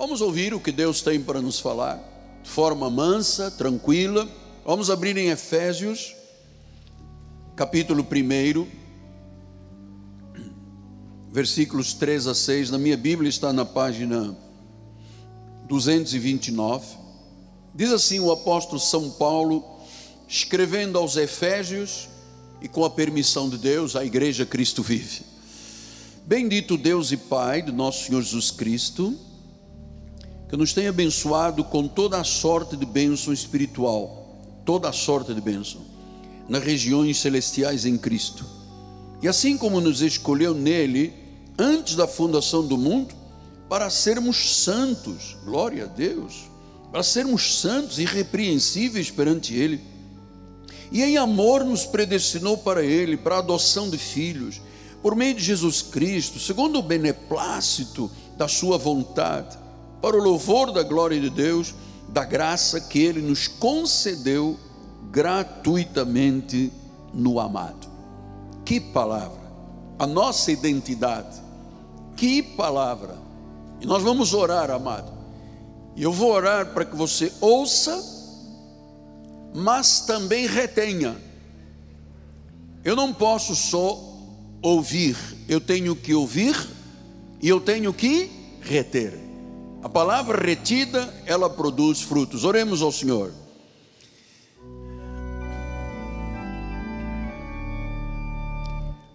[0.00, 2.02] Vamos ouvir o que Deus tem para nos falar,
[2.42, 4.26] de forma mansa, tranquila.
[4.64, 6.16] Vamos abrir em Efésios,
[7.54, 8.66] capítulo 1,
[11.30, 12.70] versículos 3 a 6.
[12.70, 14.34] Na minha Bíblia está na página
[15.68, 16.96] 229.
[17.74, 19.62] Diz assim o apóstolo São Paulo,
[20.26, 22.08] escrevendo aos Efésios
[22.62, 25.24] e com a permissão de Deus, a igreja Cristo vive.
[26.24, 29.28] Bendito Deus e Pai do nosso Senhor Jesus Cristo
[30.50, 35.40] que nos tem abençoado com toda a sorte de bênção espiritual, toda a sorte de
[35.40, 35.80] bênção,
[36.48, 38.44] nas regiões celestiais em Cristo.
[39.22, 41.14] E assim como nos escolheu nele,
[41.56, 43.14] antes da fundação do mundo,
[43.68, 46.50] para sermos santos, glória a Deus,
[46.90, 49.80] para sermos santos e irrepreensíveis perante Ele.
[50.90, 54.60] E em amor nos predestinou para Ele, para a adoção de filhos,
[55.00, 59.60] por meio de Jesus Cristo, segundo o beneplácito da Sua vontade
[60.00, 61.74] para o louvor da glória de Deus,
[62.08, 64.58] da graça que Ele nos concedeu
[65.10, 66.72] gratuitamente
[67.12, 67.88] no amado.
[68.64, 69.40] Que palavra!
[69.98, 71.40] A nossa identidade.
[72.16, 73.18] Que palavra!
[73.80, 75.12] E nós vamos orar, amado.
[75.96, 78.02] E eu vou orar para que você ouça,
[79.54, 81.16] mas também retenha.
[82.84, 83.98] Eu não posso só
[84.62, 85.16] ouvir,
[85.48, 86.56] eu tenho que ouvir
[87.42, 89.29] e eu tenho que reter.
[89.82, 92.44] A palavra retida, ela produz frutos.
[92.44, 93.32] Oremos ao Senhor.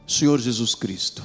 [0.08, 1.24] Senhor Jesus Cristo,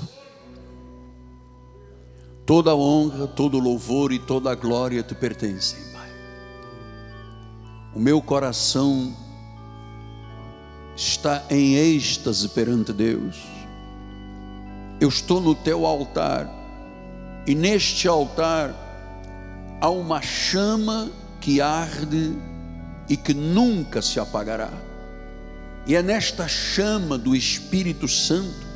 [2.47, 6.09] toda honra, todo louvor e toda glória te pertencem, Pai.
[7.95, 9.15] O meu coração
[10.97, 13.37] está em êxtase perante Deus.
[14.99, 16.49] Eu estou no teu altar,
[17.47, 18.75] e neste altar,
[19.81, 22.37] há uma chama que arde
[23.09, 24.71] e que nunca se apagará.
[25.87, 28.69] E é nesta chama do Espírito Santo,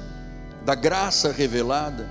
[0.64, 2.08] da graça revelada,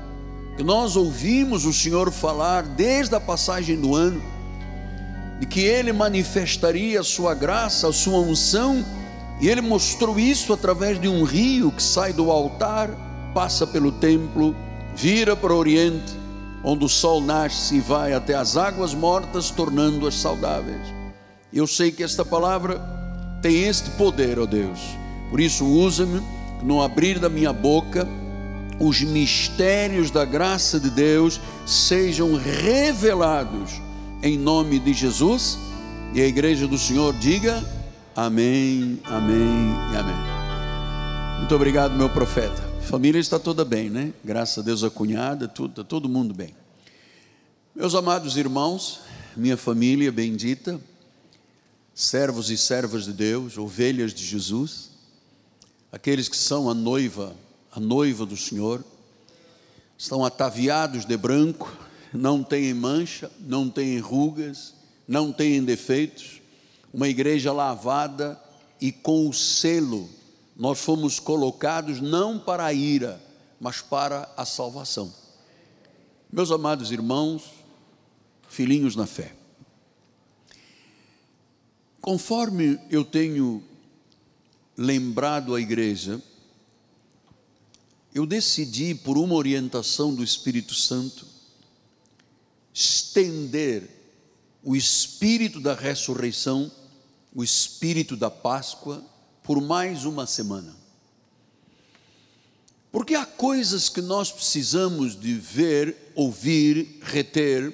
[0.55, 4.21] que nós ouvimos o Senhor falar desde a passagem do ano,
[5.39, 8.85] de que Ele manifestaria a sua graça, a sua unção,
[9.41, 12.91] e Ele mostrou isso através de um rio que sai do altar,
[13.33, 14.55] passa pelo templo,
[14.95, 16.22] vira para o oriente,
[16.63, 20.81] onde o sol nasce e vai até as águas mortas, tornando-as saudáveis.
[21.51, 22.81] Eu sei que esta palavra
[23.41, 24.79] tem este poder, ó Deus.
[25.29, 26.21] Por isso, usa-me
[26.63, 28.07] no abrir da minha boca,
[28.79, 33.81] os mistérios da graça de Deus sejam revelados
[34.21, 35.59] em nome de Jesus.
[36.13, 37.61] E a igreja do Senhor diga:
[38.15, 40.33] Amém, Amém e Amém.
[41.39, 42.72] Muito obrigado, meu profeta.
[42.89, 44.13] Família está toda bem, né?
[44.23, 46.53] Graças a Deus a cunhada, tudo, está todo mundo bem.
[47.73, 48.99] Meus amados irmãos,
[49.35, 50.79] minha família bendita,
[51.95, 54.91] servos e servas de Deus, ovelhas de Jesus,
[55.91, 57.33] aqueles que são a noiva,
[57.71, 58.83] a noiva do Senhor,
[59.97, 61.75] estão ataviados de branco,
[62.13, 64.75] não têm mancha, não têm rugas,
[65.07, 66.41] não têm defeitos,
[66.93, 68.39] uma igreja lavada
[68.79, 70.07] e com o selo
[70.55, 73.21] nós fomos colocados não para a ira,
[73.59, 75.13] mas para a salvação.
[76.31, 77.43] Meus amados irmãos,
[78.49, 79.35] filhinhos na fé,
[82.01, 83.63] conforme eu tenho
[84.77, 86.21] lembrado a igreja,
[88.13, 91.25] eu decidi, por uma orientação do Espírito Santo,
[92.73, 93.89] estender
[94.63, 96.71] o espírito da ressurreição,
[97.33, 99.03] o espírito da Páscoa,
[99.43, 100.75] por mais uma semana.
[102.91, 107.73] Porque há coisas que nós precisamos de ver, ouvir, reter,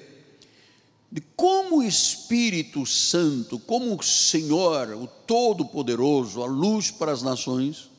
[1.11, 7.89] de como o Espírito Santo, como o Senhor, o Todo-Poderoso, a luz para as nações,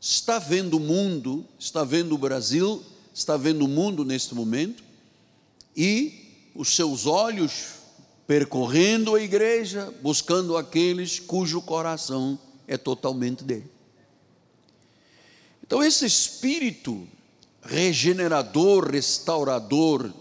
[0.00, 2.82] está vendo o mundo, está vendo o Brasil,
[3.12, 4.82] está vendo o mundo neste momento,
[5.76, 7.74] e os seus olhos
[8.26, 12.38] percorrendo a igreja, buscando aqueles cujo coração
[12.70, 13.68] é totalmente dele.
[15.66, 17.06] Então, esse espírito
[17.60, 20.12] regenerador, restaurador,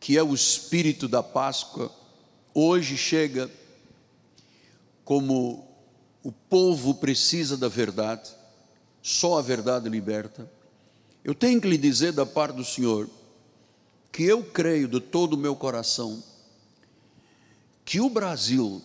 [0.00, 1.94] que é o espírito da Páscoa,
[2.54, 3.50] hoje chega
[5.04, 5.68] como
[6.22, 8.30] o povo precisa da verdade,
[9.02, 10.50] só a verdade liberta.
[11.22, 13.10] Eu tenho que lhe dizer da parte do Senhor
[14.10, 16.22] que eu creio de todo o meu coração
[17.84, 18.82] que o Brasil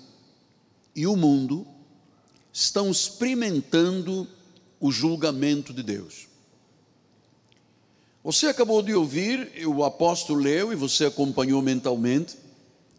[0.96, 1.66] e o mundo
[2.54, 4.28] estão experimentando
[4.80, 6.28] o julgamento de Deus.
[8.24, 12.38] Você acabou de ouvir, o apóstolo leu e você acompanhou mentalmente,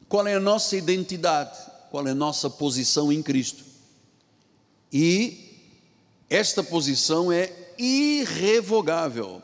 [0.09, 1.57] qual é a nossa identidade,
[1.91, 3.65] qual é a nossa posição em Cristo.
[4.93, 5.63] E
[6.29, 9.41] esta posição é irrevogável.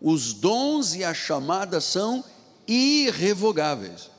[0.00, 2.24] Os dons e a chamada são
[2.66, 4.10] irrevogáveis.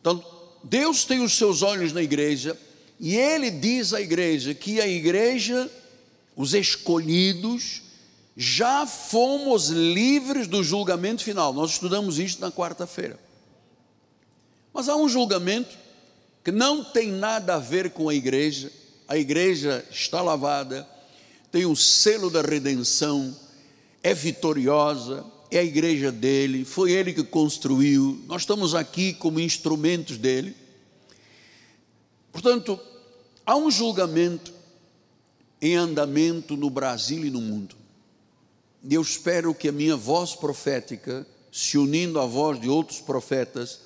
[0.00, 0.22] Então,
[0.62, 2.58] Deus tem os seus olhos na igreja
[3.00, 5.70] e ele diz à igreja que a igreja,
[6.36, 7.82] os escolhidos,
[8.36, 11.52] já fomos livres do julgamento final.
[11.52, 13.18] Nós estudamos isso na quarta-feira.
[14.72, 15.76] Mas há um julgamento
[16.44, 18.72] que não tem nada a ver com a igreja.
[19.06, 20.88] A igreja está lavada,
[21.50, 23.34] tem o selo da redenção,
[24.02, 30.18] é vitoriosa, é a igreja dele, foi ele que construiu, nós estamos aqui como instrumentos
[30.18, 30.54] dele.
[32.30, 32.78] Portanto,
[33.48, 34.52] há um julgamento
[35.62, 37.74] em andamento no Brasil e no mundo.
[38.84, 43.80] E eu espero que a minha voz profética, se unindo à voz de outros profetas,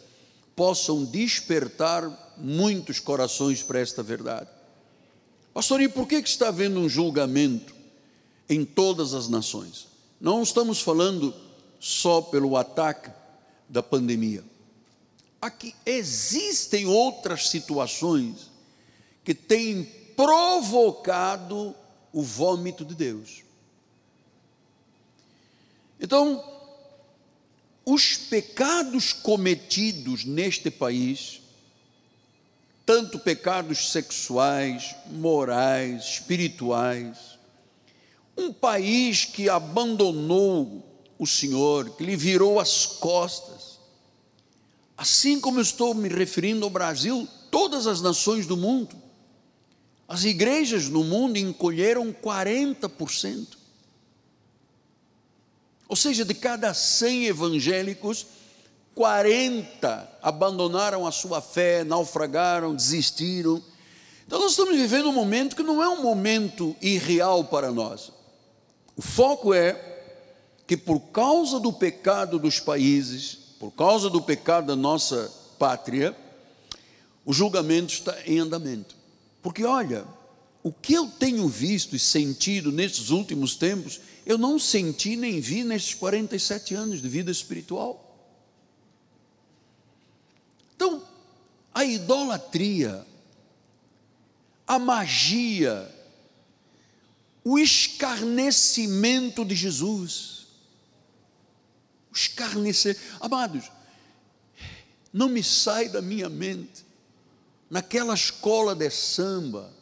[0.57, 4.51] possam despertar muitos corações para esta verdade.
[5.55, 7.73] Pastor, e por que, que está havendo um julgamento
[8.49, 9.87] em todas as nações?
[10.21, 11.33] Não estamos falando
[11.79, 13.13] só pelo ataque
[13.69, 14.43] da pandemia.
[15.41, 18.52] Aqui existem outras situações
[19.25, 19.85] que têm
[20.17, 21.75] provocado
[22.13, 23.43] o vômito de Deus.
[26.01, 26.45] Então,
[27.85, 31.41] os pecados cometidos neste país,
[32.85, 37.39] tanto pecados sexuais, morais, espirituais,
[38.37, 40.83] um país que abandonou
[41.19, 43.79] o Senhor, que lhe virou as costas.
[44.97, 49.02] Assim como eu estou me referindo ao Brasil, todas as nações do mundo,
[50.13, 53.47] as igrejas no mundo encolheram 40%.
[55.89, 58.27] Ou seja, de cada 100 evangélicos,
[58.95, 63.63] 40 abandonaram a sua fé, naufragaram, desistiram.
[64.27, 68.13] Então nós estamos vivendo um momento que não é um momento irreal para nós.
[68.95, 70.03] O foco é
[70.67, 76.15] que por causa do pecado dos países, por causa do pecado da nossa pátria,
[77.25, 79.01] o julgamento está em andamento.
[79.43, 80.07] Porque olha,
[80.63, 85.65] o que eu tenho visto e sentido nesses últimos tempos, eu não senti nem vi
[85.65, 88.09] nesses 47 anos de vida espiritual.
[90.77, 91.03] Então,
[91.75, 93.05] a idolatria,
[94.67, 95.93] a magia,
[97.45, 100.47] o escarnecimento de Jesus,
[102.15, 102.97] escarnecer.
[103.21, 103.71] Amados,
[105.13, 106.85] não me sai da minha mente,
[107.73, 109.73] naquela escola de samba,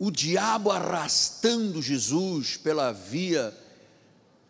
[0.00, 3.54] o diabo arrastando Jesus pela via.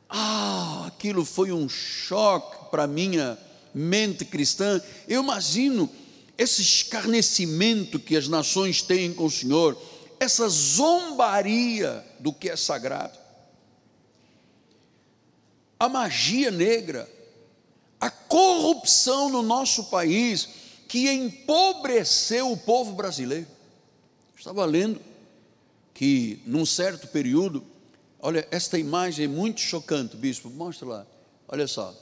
[0.08, 3.36] Ah, aquilo foi um choque para minha
[3.74, 4.80] mente cristã.
[5.08, 5.90] Eu imagino
[6.38, 9.76] esse escarnecimento que as nações têm com o Senhor,
[10.20, 13.18] essa zombaria do que é sagrado
[15.78, 17.08] a magia negra,
[18.00, 20.48] a corrupção no nosso país
[20.88, 23.46] que empobreceu o povo brasileiro.
[24.36, 24.98] Estava lendo
[25.92, 27.62] que num certo período,
[28.18, 31.06] olha, esta imagem é muito chocante, bispo, mostra lá.
[31.46, 31.94] Olha só.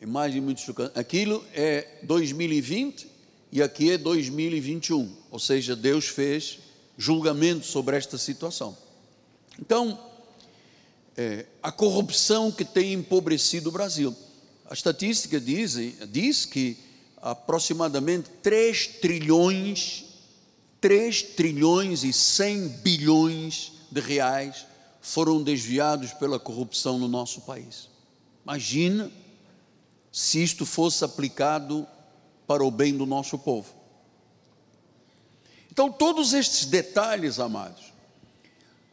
[0.00, 0.98] Imagem muito chocante.
[0.98, 3.08] Aquilo é 2020
[3.50, 5.16] e aqui é 2021.
[5.30, 6.58] Ou seja, Deus fez
[6.98, 8.76] julgamento sobre esta situação.
[9.58, 9.98] Então,
[11.16, 14.14] é, a corrupção que tem empobrecido o Brasil.
[14.68, 15.76] A estatística diz,
[16.08, 16.76] diz que
[17.22, 20.04] aproximadamente 3 trilhões,
[20.80, 24.66] 3 trilhões e 100 bilhões de reais
[25.00, 27.88] foram desviados pela corrupção no nosso país.
[28.44, 29.10] Imagina
[30.10, 31.86] se isto fosse aplicado
[32.46, 33.72] para o bem do nosso povo.
[35.70, 37.92] Então, todos estes detalhes, amados,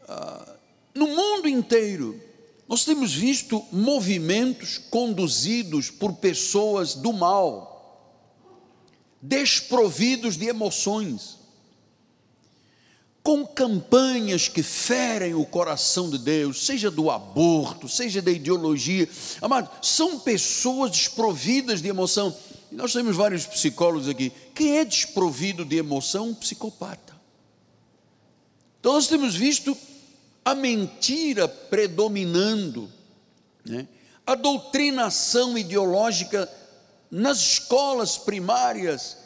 [0.08, 0.56] ah,
[0.96, 2.20] no mundo inteiro,
[2.68, 7.79] nós temos visto movimentos conduzidos por pessoas do mal,
[9.22, 11.38] desprovidos de emoções,
[13.22, 19.08] com campanhas que ferem o coração de Deus, seja do aborto, seja da ideologia.
[19.42, 22.36] Amado, são pessoas desprovidas de emoção.
[22.72, 24.32] E nós temos vários psicólogos aqui.
[24.56, 26.30] Quem é desprovido de emoção?
[26.30, 27.14] Um psicopata.
[28.80, 29.78] Então nós temos visto
[30.44, 32.90] a mentira predominando,
[33.66, 33.88] né?
[34.26, 36.50] a doutrinação ideológica
[37.10, 39.18] nas escolas primárias,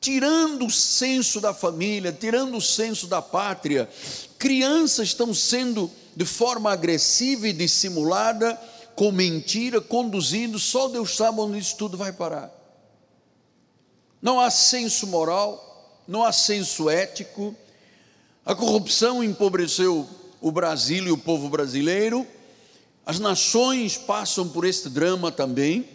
[0.00, 3.88] tirando o senso da família, tirando o senso da pátria.
[4.38, 8.60] Crianças estão sendo de forma agressiva e dissimulada,
[8.94, 12.52] com mentira, conduzindo, só Deus sabe onde isso tudo vai parar.
[14.22, 17.54] não há senso moral, não há senso ético.
[18.44, 20.08] A corrupção empobreceu
[20.40, 22.26] o Brasil e o povo brasileiro.
[23.06, 25.88] As nações passam por este drama também.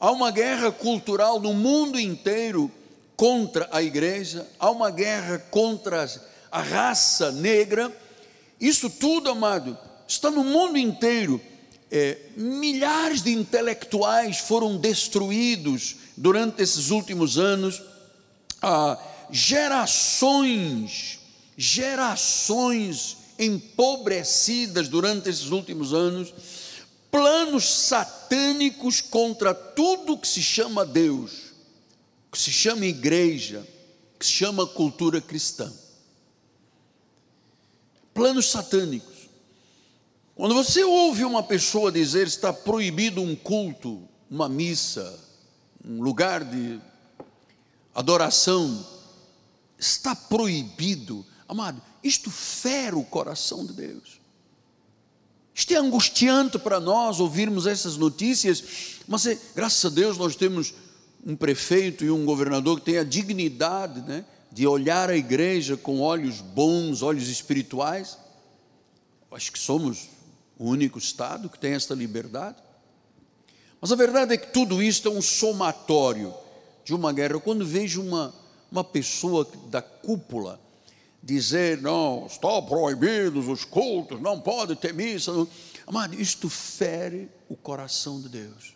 [0.00, 2.72] Há uma guerra cultural no mundo inteiro
[3.16, 6.10] contra a igreja, há uma guerra contra
[6.50, 7.94] a raça negra.
[8.58, 9.76] Isso tudo, amado,
[10.08, 11.38] está no mundo inteiro.
[11.90, 17.82] É, milhares de intelectuais foram destruídos durante esses últimos anos.
[18.62, 18.98] Ah,
[19.30, 21.18] gerações,
[21.58, 26.32] gerações empobrecidas durante esses últimos anos,
[27.10, 31.52] planos satânicos contra tudo que se chama Deus,
[32.30, 33.66] que se chama igreja,
[34.18, 35.72] que se chama cultura cristã.
[38.14, 39.28] Planos satânicos.
[40.34, 45.18] Quando você ouve uma pessoa dizer está proibido um culto, uma missa,
[45.84, 46.80] um lugar de
[47.94, 48.86] adoração,
[49.78, 54.19] está proibido, amado, isto fere o coração de Deus.
[55.60, 58.64] Isto é angustiante para nós ouvirmos essas notícias,
[59.06, 60.72] mas é, graças a Deus nós temos
[61.22, 66.00] um prefeito e um governador que tem a dignidade né, de olhar a igreja com
[66.00, 68.16] olhos bons, olhos espirituais.
[69.30, 70.08] Acho que somos
[70.58, 72.56] o único Estado que tem esta liberdade.
[73.82, 76.32] Mas a verdade é que tudo isto é um somatório
[76.86, 77.38] de uma guerra.
[77.38, 78.34] Quando vejo uma,
[78.72, 80.58] uma pessoa da cúpula
[81.22, 85.32] dizer, não, estão proibidos os cultos, não pode ter missa.
[85.32, 85.48] Não.
[85.86, 88.74] Amado, isto fere o coração de Deus.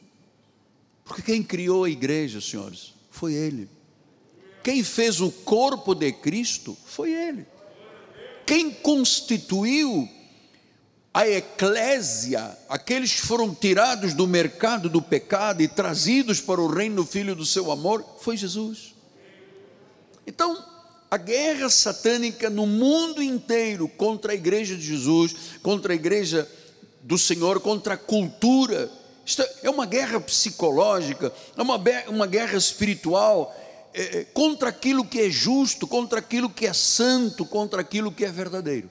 [1.05, 3.69] Porque quem criou a igreja, senhores, foi Ele.
[4.63, 7.47] Quem fez o corpo de Cristo foi Ele.
[8.47, 10.09] Quem constituiu
[11.13, 16.97] a eclésia, aqueles que foram tirados do mercado do pecado e trazidos para o reino
[16.97, 18.95] do Filho do seu amor, foi Jesus.
[20.27, 20.74] Então,
[21.14, 26.50] a guerra satânica no mundo inteiro contra a igreja de Jesus, contra a igreja
[27.02, 28.90] do Senhor, contra a cultura.
[29.25, 33.54] Isto é uma guerra psicológica, é uma, uma guerra espiritual,
[33.94, 38.25] é, é, contra aquilo que é justo, contra aquilo que é santo, contra aquilo que
[38.25, 38.90] é verdadeiro.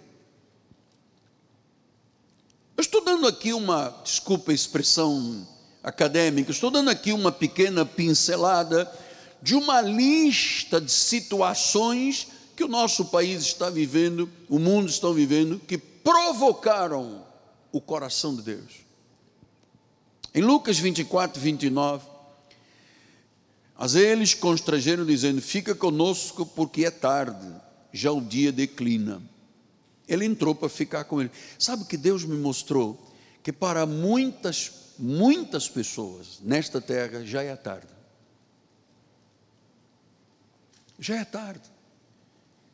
[2.78, 5.46] Eu estou dando aqui uma, desculpa a expressão
[5.84, 8.90] acadêmica, estou dando aqui uma pequena pincelada
[9.44, 15.60] de uma lista de situações que o nosso país está vivendo, o mundo está vivendo,
[15.60, 17.26] que provocaram
[17.70, 18.72] o coração de Deus.
[20.34, 22.06] Em Lucas 24, 29,
[23.76, 27.46] as eles constrangeram, dizendo: Fica conosco, porque é tarde,
[27.92, 29.22] já o dia declina.
[30.08, 31.32] Ele entrou para ficar com ele.
[31.60, 33.12] Sabe que Deus me mostrou?
[33.44, 37.93] Que para muitas, muitas pessoas nesta terra já é tarde
[41.00, 41.74] já é tarde.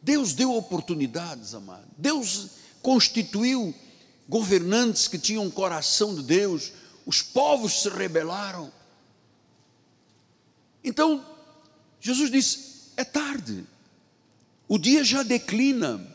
[0.01, 1.87] Deus deu oportunidades, amado.
[1.97, 2.49] Deus
[2.81, 3.73] constituiu
[4.27, 6.71] governantes que tinham um coração de Deus.
[7.05, 8.71] Os povos se rebelaram.
[10.83, 11.25] Então,
[11.99, 13.65] Jesus disse: é tarde.
[14.67, 16.05] O dia já declina.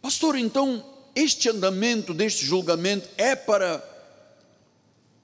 [0.00, 3.82] Pastor, então, este andamento deste julgamento é para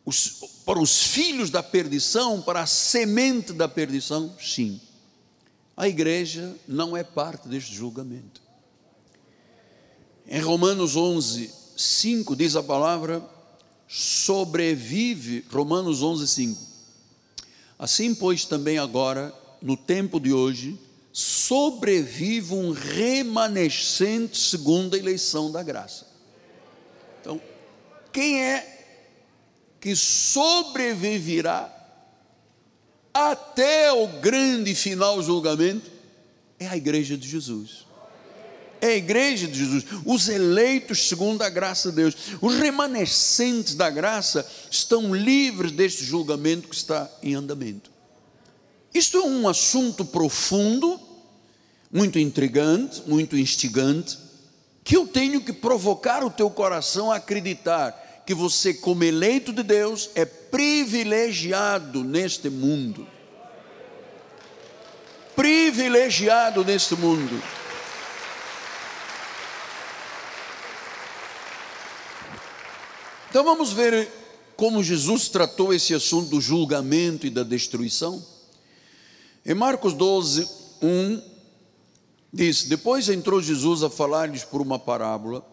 [0.04, 4.34] os, para os filhos da perdição, para a semente da perdição?
[4.40, 4.80] Sim.
[5.82, 8.40] A igreja não é parte deste julgamento.
[10.28, 13.20] Em Romanos 11, 5 diz a palavra:
[13.88, 16.60] sobrevive, Romanos 11, 5.
[17.76, 20.78] Assim, pois, também agora, no tempo de hoje,
[21.12, 26.06] sobrevive um remanescente segundo a eleição da graça.
[27.20, 27.42] Então,
[28.12, 28.84] quem é
[29.80, 31.81] que sobreviverá
[33.12, 35.90] até o grande final julgamento,
[36.58, 37.86] é a igreja de Jesus.
[38.80, 43.88] É a igreja de Jesus, os eleitos segundo a graça de Deus, os remanescentes da
[43.88, 47.92] graça estão livres deste julgamento que está em andamento.
[48.92, 51.00] Isto é um assunto profundo,
[51.92, 54.18] muito intrigante, muito instigante,
[54.82, 59.62] que eu tenho que provocar o teu coração a acreditar que você, como eleito de
[59.62, 63.06] Deus, é privilegiado neste mundo.
[65.34, 67.42] Privilegiado neste mundo.
[73.28, 74.08] Então vamos ver
[74.56, 78.22] como Jesus tratou esse assunto do julgamento e da destruição.
[79.44, 80.48] Em Marcos 12,
[80.82, 81.22] 1,
[82.32, 85.44] diz: Depois entrou Jesus a falar-lhes por uma parábola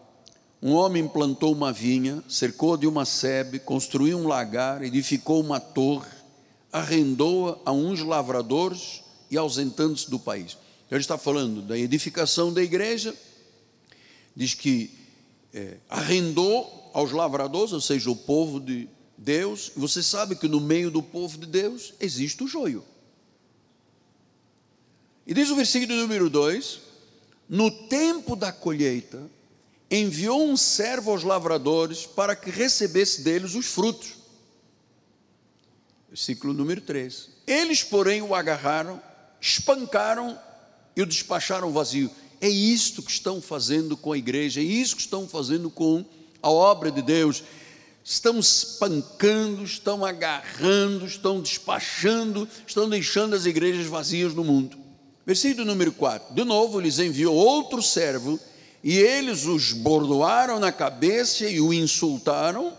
[0.62, 6.10] um homem plantou uma vinha, cercou de uma sebe, construiu um lagar, edificou uma torre,
[6.70, 10.58] arrendou-a a uns lavradores e ausentantes do país.
[10.90, 13.14] Ele está falando da edificação da igreja,
[14.36, 14.90] diz que
[15.54, 18.86] é, arrendou aos lavradores, ou seja, o povo de
[19.16, 19.72] Deus.
[19.76, 22.84] Você sabe que no meio do povo de Deus existe o joio.
[25.26, 26.80] E diz o versículo número 2:
[27.48, 29.30] No tempo da colheita,
[29.90, 34.20] enviou um servo aos lavradores para que recebesse deles os frutos.
[36.08, 37.28] Versículo número 3.
[37.46, 39.02] Eles, porém, o agarraram,
[39.40, 40.38] espancaram
[40.94, 42.10] e o despacharam vazio.
[42.40, 46.04] É isto que estão fazendo com a igreja, é isso que estão fazendo com
[46.42, 47.42] a obra de Deus.
[48.02, 54.76] Estão espancando, estão agarrando, estão despachando, estão deixando as igrejas vazias no mundo.
[55.26, 58.40] Versículo número 4: De novo, lhes enviou outro servo,
[58.82, 62.72] e eles os bordoaram na cabeça e o insultaram.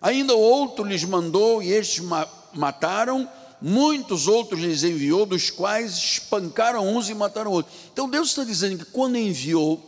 [0.00, 2.04] Ainda outro lhes mandou, e estes
[2.52, 3.28] mataram
[3.60, 7.74] muitos outros lhes enviou, dos quais espancaram uns e mataram outros.
[7.92, 9.82] Então Deus está dizendo que quando enviou,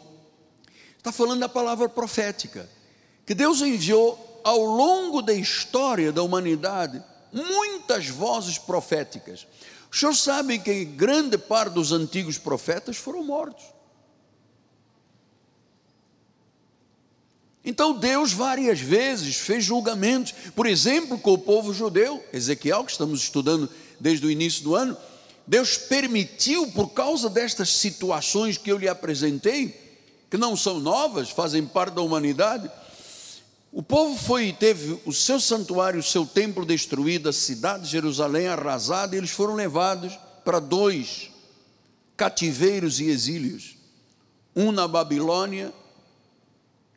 [0.97, 2.69] está falando da palavra profética,
[3.27, 9.47] que Deus enviou ao longo da história da humanidade muitas vozes proféticas.
[9.91, 13.78] O senhor sabe que grande parte dos antigos profetas foram mortos.
[17.69, 23.21] Então Deus várias vezes fez julgamentos, por exemplo, com o povo judeu, Ezequiel, que estamos
[23.21, 23.69] estudando
[24.01, 24.97] desde o início do ano,
[25.47, 29.79] Deus permitiu, por causa destas situações que eu lhe apresentei,
[30.31, 32.71] que não são novas, fazem parte da humanidade,
[33.71, 38.49] o povo foi teve o seu santuário, o seu templo destruído, a cidade de Jerusalém
[38.49, 41.31] arrasada, e eles foram levados para dois
[42.17, 43.77] cativeiros e exílios,
[44.57, 45.71] um na Babilônia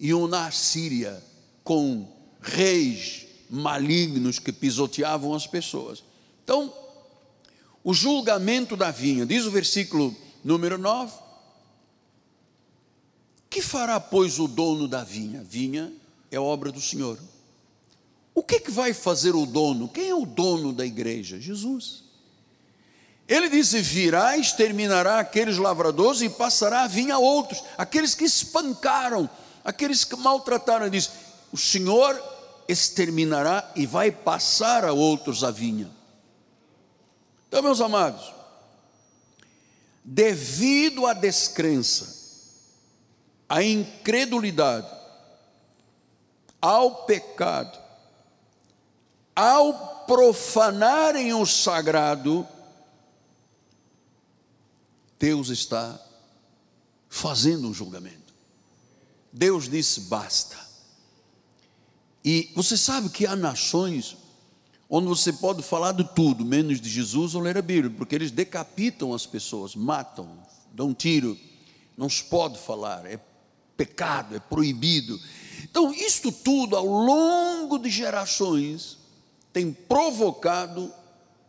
[0.01, 1.23] e um na Síria,
[1.63, 6.03] com reis malignos que pisoteavam as pessoas.
[6.43, 6.73] Então,
[7.83, 11.13] o julgamento da vinha, diz o versículo número 9:
[13.47, 15.43] Que fará, pois, o dono da vinha?
[15.43, 15.93] Vinha
[16.31, 17.19] é obra do Senhor.
[18.33, 19.87] O que, que vai fazer o dono?
[19.87, 21.39] Quem é o dono da igreja?
[21.39, 22.05] Jesus.
[23.27, 29.29] Ele disse: Virá, exterminará aqueles lavradores e passará a vinha a outros, aqueles que espancaram,
[29.63, 31.11] aqueles que maltrataram, ele diz:
[31.51, 32.21] O Senhor
[32.67, 35.89] exterminará e vai passar a outros a vinha.
[37.47, 38.33] Então, meus amados,
[40.03, 42.19] devido à descrença,
[43.49, 44.87] à incredulidade,
[46.61, 47.77] ao pecado,
[49.35, 52.47] ao profanarem o sagrado,
[55.19, 55.99] Deus está
[57.09, 58.20] fazendo um julgamento.
[59.31, 60.57] Deus disse basta.
[62.23, 64.17] E você sabe que há nações
[64.89, 68.29] onde você pode falar de tudo, menos de Jesus ou ler a Bíblia, porque eles
[68.29, 70.29] decapitam as pessoas, matam,
[70.73, 71.37] dão tiro.
[71.97, 73.17] Não se pode falar, é
[73.77, 75.17] pecado, é proibido.
[75.63, 78.97] Então, isto tudo ao longo de gerações
[79.53, 80.93] tem provocado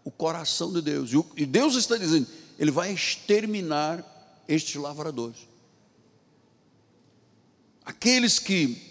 [0.05, 1.11] o coração de Deus.
[1.37, 2.27] E Deus está dizendo:
[2.59, 4.05] Ele vai exterminar
[4.47, 5.52] estes lavradores.
[7.85, 8.91] Aqueles que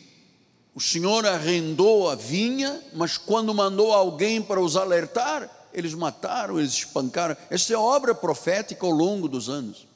[0.73, 6.73] o Senhor arrendou a vinha, mas quando mandou alguém para os alertar, eles mataram, eles
[6.73, 7.35] espancaram.
[7.49, 9.87] Essa é obra profética ao longo dos anos.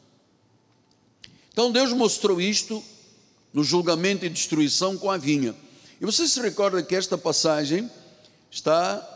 [1.51, 2.83] Então Deus mostrou isto
[3.53, 5.55] no julgamento e destruição com a vinha.
[5.99, 7.89] E você se recorda que esta passagem
[8.51, 9.11] está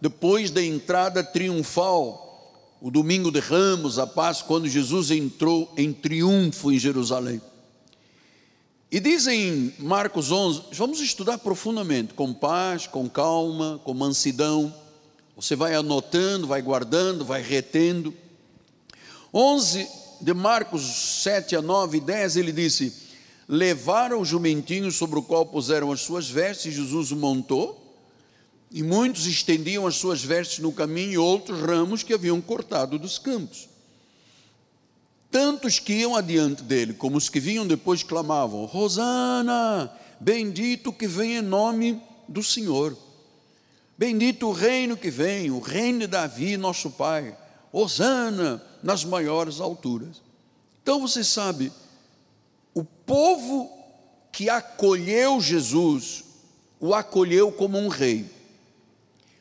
[0.00, 6.72] depois da entrada triunfal, o domingo de Ramos, a paz, quando Jesus entrou em triunfo
[6.72, 7.40] em Jerusalém.
[8.94, 14.72] E dizem Marcos 11, vamos estudar profundamente, com paz, com calma, com mansidão.
[15.34, 18.14] Você vai anotando, vai guardando, vai retendo.
[19.34, 19.88] 11
[20.20, 20.84] de Marcos
[21.24, 22.92] 7 a 9 e 10, ele disse:
[23.48, 27.98] Levaram o jumentinho sobre o qual puseram as suas vestes, Jesus o montou,
[28.70, 33.18] e muitos estendiam as suas vestes no caminho, e outros ramos que haviam cortado dos
[33.18, 33.73] campos.
[35.34, 41.38] Tantos que iam adiante dele, como os que vinham depois, clamavam: Rosana, bendito que vem
[41.38, 42.96] em nome do Senhor.
[43.98, 47.36] Bendito o reino que vem, o reino de Davi, nosso pai.
[47.72, 50.22] Hosana nas maiores alturas.
[50.80, 51.72] Então você sabe,
[52.72, 53.68] o povo
[54.30, 56.22] que acolheu Jesus,
[56.78, 58.30] o acolheu como um rei.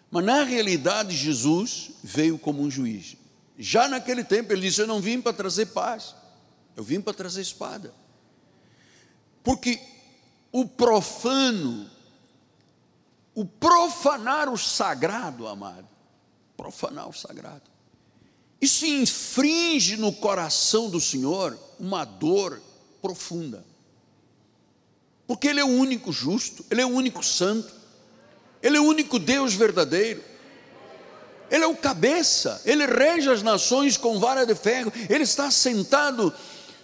[0.09, 3.15] Mas na realidade, Jesus veio como um juiz.
[3.57, 6.15] Já naquele tempo ele disse: Eu não vim para trazer paz,
[6.75, 7.93] eu vim para trazer espada.
[9.43, 9.79] Porque
[10.51, 11.89] o profano,
[13.35, 15.87] o profanar o sagrado, amado,
[16.55, 17.73] profanar o sagrado.
[18.61, 22.61] Isso infringe no coração do Senhor uma dor
[23.01, 23.65] profunda.
[25.27, 27.73] Porque Ele é o único justo, Ele é o único santo,
[28.61, 30.23] Ele é o único Deus verdadeiro.
[31.53, 36.33] Ele é o cabeça, ele rege as nações com vara de ferro, ele está sentado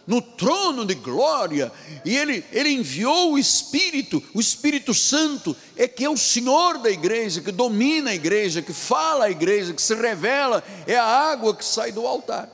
[0.05, 1.71] no trono de glória,
[2.05, 6.91] e ele, ele enviou o Espírito, o Espírito Santo, é que é o Senhor da
[6.91, 11.55] igreja, que domina a igreja, que fala a igreja, que se revela, é a água
[11.55, 12.47] que sai do altar.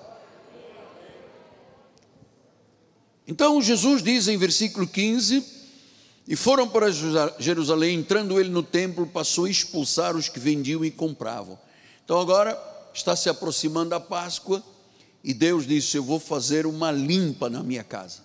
[3.28, 5.44] Então Jesus diz em versículo 15:
[6.26, 6.88] E foram para
[7.40, 11.65] Jerusalém, entrando ele no templo, passou a expulsar os que vendiam e compravam.
[12.06, 12.58] Então agora
[12.94, 14.64] está se aproximando a Páscoa,
[15.24, 18.24] e Deus disse: Eu vou fazer uma limpa na minha casa.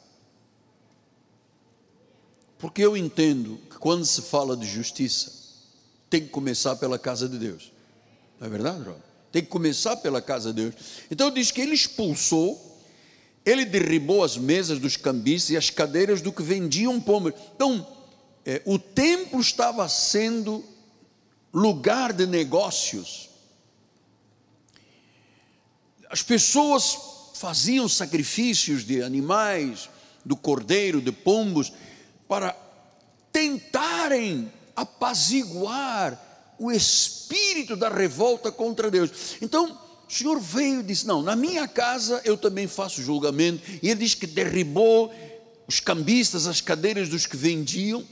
[2.58, 5.32] Porque eu entendo que quando se fala de justiça,
[6.10, 7.72] tem que começar pela casa de Deus.
[8.38, 8.98] Não é verdade, Rob?
[9.32, 10.74] Tem que começar pela casa de Deus.
[11.10, 12.78] Então diz que ele expulsou,
[13.46, 17.32] ele derribou as mesas dos cambistas e as cadeiras do que vendiam pombo.
[17.54, 17.86] Então,
[18.44, 20.62] é, o templo estava sendo
[21.54, 23.29] lugar de negócios
[26.11, 26.99] as pessoas
[27.35, 29.88] faziam sacrifícios de animais,
[30.25, 31.73] do cordeiro, de pombos,
[32.29, 32.55] para
[33.33, 36.20] tentarem apaziguar
[36.59, 39.11] o espírito da revolta contra Deus.
[39.40, 43.62] Então, o Senhor veio e disse: Não, na minha casa eu também faço julgamento.
[43.81, 45.14] E ele diz que derribou
[45.68, 48.05] os cambistas, as cadeiras dos que vendiam.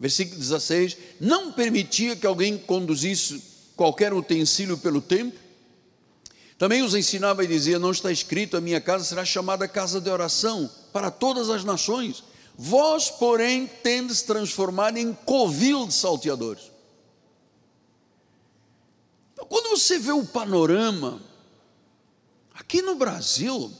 [0.00, 3.40] Versículo 16: Não permitia que alguém conduzisse
[3.76, 5.47] qualquer utensílio pelo templo
[6.58, 10.10] também os ensinava e dizia: Não está escrito, a minha casa será chamada casa de
[10.10, 12.24] oração para todas as nações.
[12.56, 16.72] Vós, porém, tendes transformado em covil de salteadores.
[19.32, 21.22] Então, quando você vê o panorama,
[22.52, 23.72] aqui no Brasil,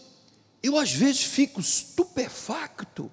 [0.62, 3.10] eu às vezes fico estupefacto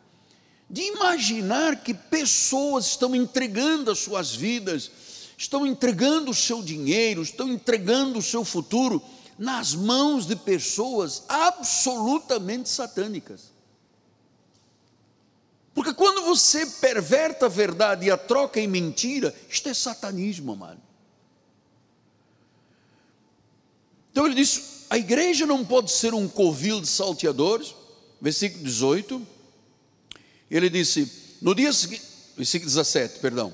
[0.69, 4.91] de imaginar que pessoas estão entregando as suas vidas,
[5.35, 9.01] estão entregando o seu dinheiro, estão entregando o seu futuro
[9.37, 13.53] nas mãos de pessoas absolutamente satânicas.
[15.73, 20.81] Porque quando você perverta a verdade e a troca em mentira, isto é satanismo, amado.
[24.11, 27.75] Então ele diz: a igreja não pode ser um covil de salteadores,
[28.21, 29.27] versículo 18.
[30.49, 32.03] Ele disse: no dia seguinte,
[32.37, 33.53] versículo 17, perdão.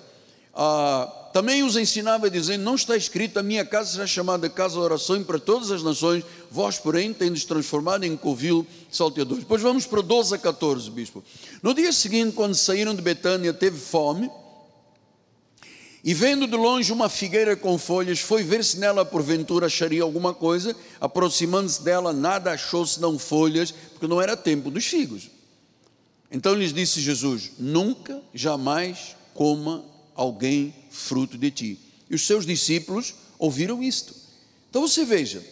[0.53, 4.81] Ah, também os ensinava dizendo: Não está escrito, a minha casa será chamada casa de
[4.81, 9.43] oração para todas as nações, vós, porém, tendes transformado em covil salteadores.
[9.43, 11.23] Depois vamos para 12 a 14, bispo.
[11.61, 14.29] No dia seguinte, quando saíram de Betânia, teve fome,
[16.03, 20.33] e vendo de longe uma figueira com folhas, foi ver se nela porventura acharia alguma
[20.33, 20.75] coisa.
[20.99, 25.29] Aproximando-se dela, nada achou senão folhas, porque não era tempo dos figos.
[26.31, 31.79] Então lhes disse Jesus: Nunca, jamais coma alguém fruto de ti.
[32.09, 34.13] E os seus discípulos ouviram isto.
[34.69, 35.43] Então você veja,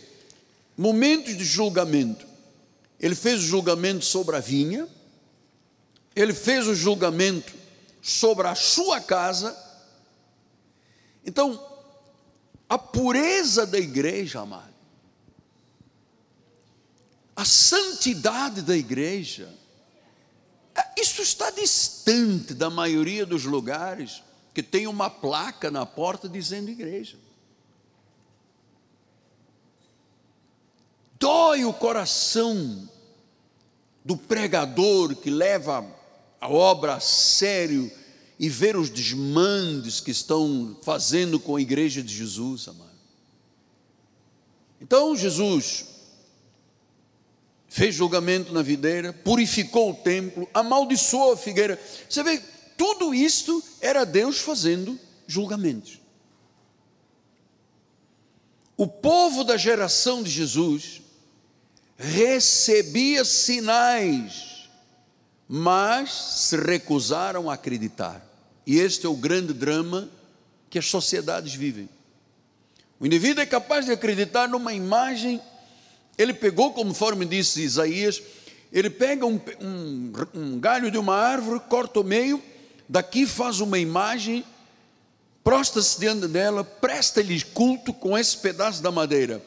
[0.77, 2.27] momentos de julgamento.
[2.99, 4.87] Ele fez o julgamento sobre a vinha,
[6.15, 7.53] ele fez o julgamento
[8.01, 9.57] sobre a sua casa.
[11.25, 11.65] Então,
[12.67, 14.73] a pureza da igreja, amado,
[17.35, 19.49] a santidade da igreja,
[20.97, 24.21] isso está distante da maioria dos lugares
[24.53, 27.17] que tem uma placa na porta dizendo igreja.
[31.19, 32.89] Dói o coração
[34.03, 35.85] do pregador que leva
[36.39, 37.91] a obra a sério
[38.39, 42.89] e ver os desmandes que estão fazendo com a igreja de Jesus, amado.
[44.79, 45.85] Então Jesus
[47.67, 51.79] fez julgamento na videira, purificou o templo, amaldiçoou a figueira.
[52.09, 52.41] Você vê,
[52.79, 55.99] tudo isto era Deus fazendo julgamentos.
[58.77, 61.01] O povo da geração de Jesus
[61.97, 64.69] recebia sinais,
[65.45, 68.25] mas se recusaram a acreditar.
[68.65, 70.09] E este é o grande drama
[70.69, 71.89] que as sociedades vivem.
[72.97, 75.41] O indivíduo é capaz de acreditar numa imagem,
[76.17, 78.23] ele pegou, conforme disse Isaías,
[78.71, 82.41] ele pega um, um, um galho de uma árvore, corta o meio
[82.89, 84.43] daqui faz uma imagem,
[85.43, 89.45] prostra-se diante dela, presta-lhe culto com esse pedaço da madeira.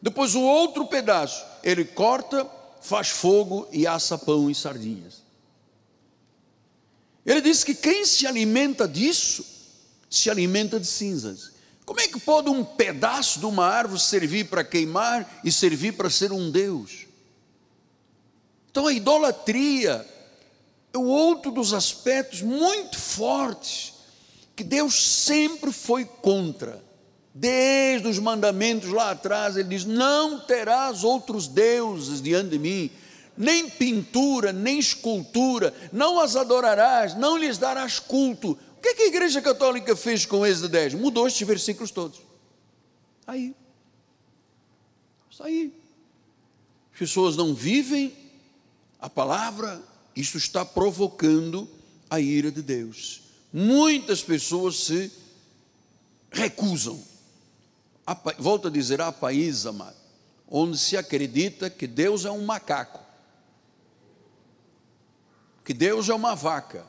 [0.00, 2.48] Depois o outro pedaço, ele corta,
[2.80, 5.22] faz fogo e assa pão e sardinhas.
[7.26, 9.44] Ele diz que quem se alimenta disso,
[10.08, 11.52] se alimenta de cinzas.
[11.84, 16.08] Como é que pode um pedaço de uma árvore servir para queimar e servir para
[16.08, 17.06] ser um Deus?
[18.70, 20.06] Então a idolatria
[20.96, 23.94] o outro dos aspectos muito fortes
[24.56, 26.84] que Deus sempre foi contra.
[27.34, 32.90] Desde os mandamentos lá atrás, ele diz: Não terás outros deuses diante de mim,
[33.36, 39.02] nem pintura, nem escultura, não as adorarás, não lhes darás culto, o que, é que
[39.02, 40.94] a Igreja Católica fez com Êxodo 10?
[40.94, 42.20] Mudou estes versículos todos.
[43.26, 43.52] Aí.
[45.28, 45.74] Está aí.
[46.92, 48.16] As pessoas não vivem
[49.00, 49.82] a palavra,
[50.20, 51.68] isso está provocando
[52.10, 53.22] a ira de Deus.
[53.52, 55.12] Muitas pessoas se
[56.30, 57.02] recusam.
[58.38, 59.96] Volto a dizer, há países, amado,
[60.48, 63.00] onde se acredita que Deus é um macaco,
[65.64, 66.86] que Deus é uma vaca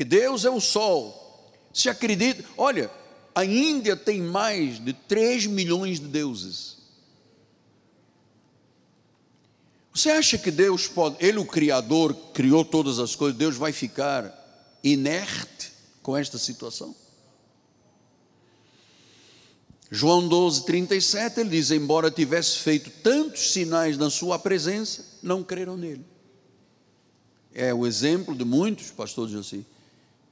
[0.00, 1.52] que Deus é o sol.
[1.74, 2.90] Se acredita, olha,
[3.34, 6.78] a Índia tem mais de 3 milhões de deuses.
[10.00, 14.34] Você acha que Deus pode, Ele, o Criador, criou todas as coisas, Deus vai ficar
[14.82, 16.96] inerte com esta situação?
[19.90, 25.76] João 12, 37, ele diz: Embora tivesse feito tantos sinais na sua presença, não creram
[25.76, 26.06] nele.
[27.52, 29.66] É o exemplo de muitos, pastor assim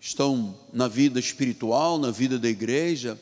[0.01, 3.19] estão na vida espiritual, na vida da igreja.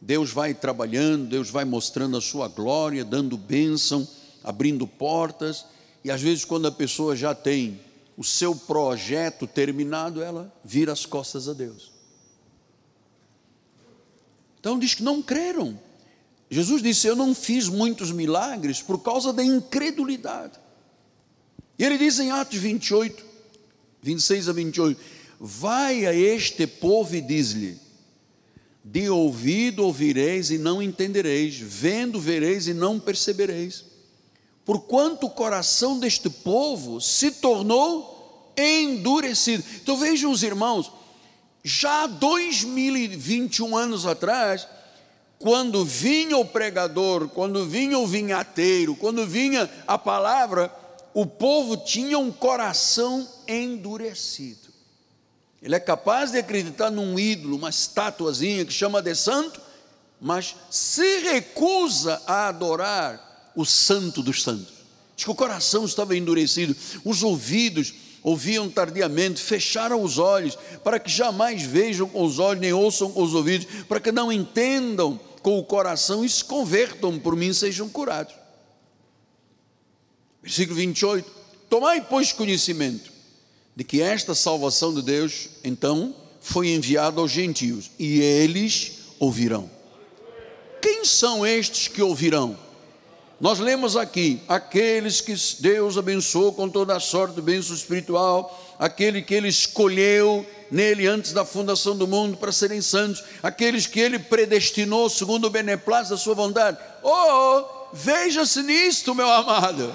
[0.00, 4.06] Deus vai trabalhando, Deus vai mostrando a sua glória, dando bênção,
[4.42, 5.64] abrindo portas,
[6.04, 7.80] e às vezes, quando a pessoa já tem
[8.16, 11.92] o seu projeto terminado, ela vira as costas a Deus.
[14.60, 15.78] Então diz que não creram.
[16.50, 20.60] Jesus disse: Eu não fiz muitos milagres por causa da incredulidade.
[21.78, 23.24] E ele diz em Atos 28,
[24.02, 25.00] 26 a 28
[25.44, 27.76] Vai a este povo e diz-lhe:
[28.84, 33.91] De ouvido ouvireis e não entendereis, vendo vereis e não percebereis.
[34.64, 39.64] Porquanto o coração deste povo se tornou endurecido.
[39.82, 40.92] Então vejam os irmãos,
[41.64, 44.66] já 2021 anos atrás,
[45.38, 50.72] quando vinha o pregador, quando vinha o vinhateiro, quando vinha a palavra,
[51.12, 54.70] o povo tinha um coração endurecido.
[55.60, 59.60] Ele é capaz de acreditar num ídolo, uma estatuazinha que chama de santo,
[60.20, 64.82] mas se recusa a adorar o santo dos santos.
[65.14, 71.10] Diz que o coração estava endurecido, os ouvidos ouviam tardiamente, fecharam os olhos, para que
[71.10, 75.58] jamais vejam com os olhos, nem ouçam com os ouvidos, para que não entendam com
[75.58, 78.34] o coração e se convertam por mim, sejam curados.
[80.42, 81.28] Versículo 28.
[81.68, 83.10] Tomai, pois, conhecimento
[83.74, 89.70] de que esta salvação de Deus, então, foi enviada aos gentios e eles ouvirão.
[90.80, 92.58] Quem são estes que ouvirão?
[93.42, 99.20] Nós lemos aqui: aqueles que Deus abençoou com toda a sorte de bênção espiritual, aquele
[99.20, 104.16] que Ele escolheu nele antes da fundação do mundo para serem santos, aqueles que Ele
[104.20, 106.78] predestinou segundo o beneplácito da Sua vontade.
[107.02, 109.92] Oh, veja-se nisto, meu amado.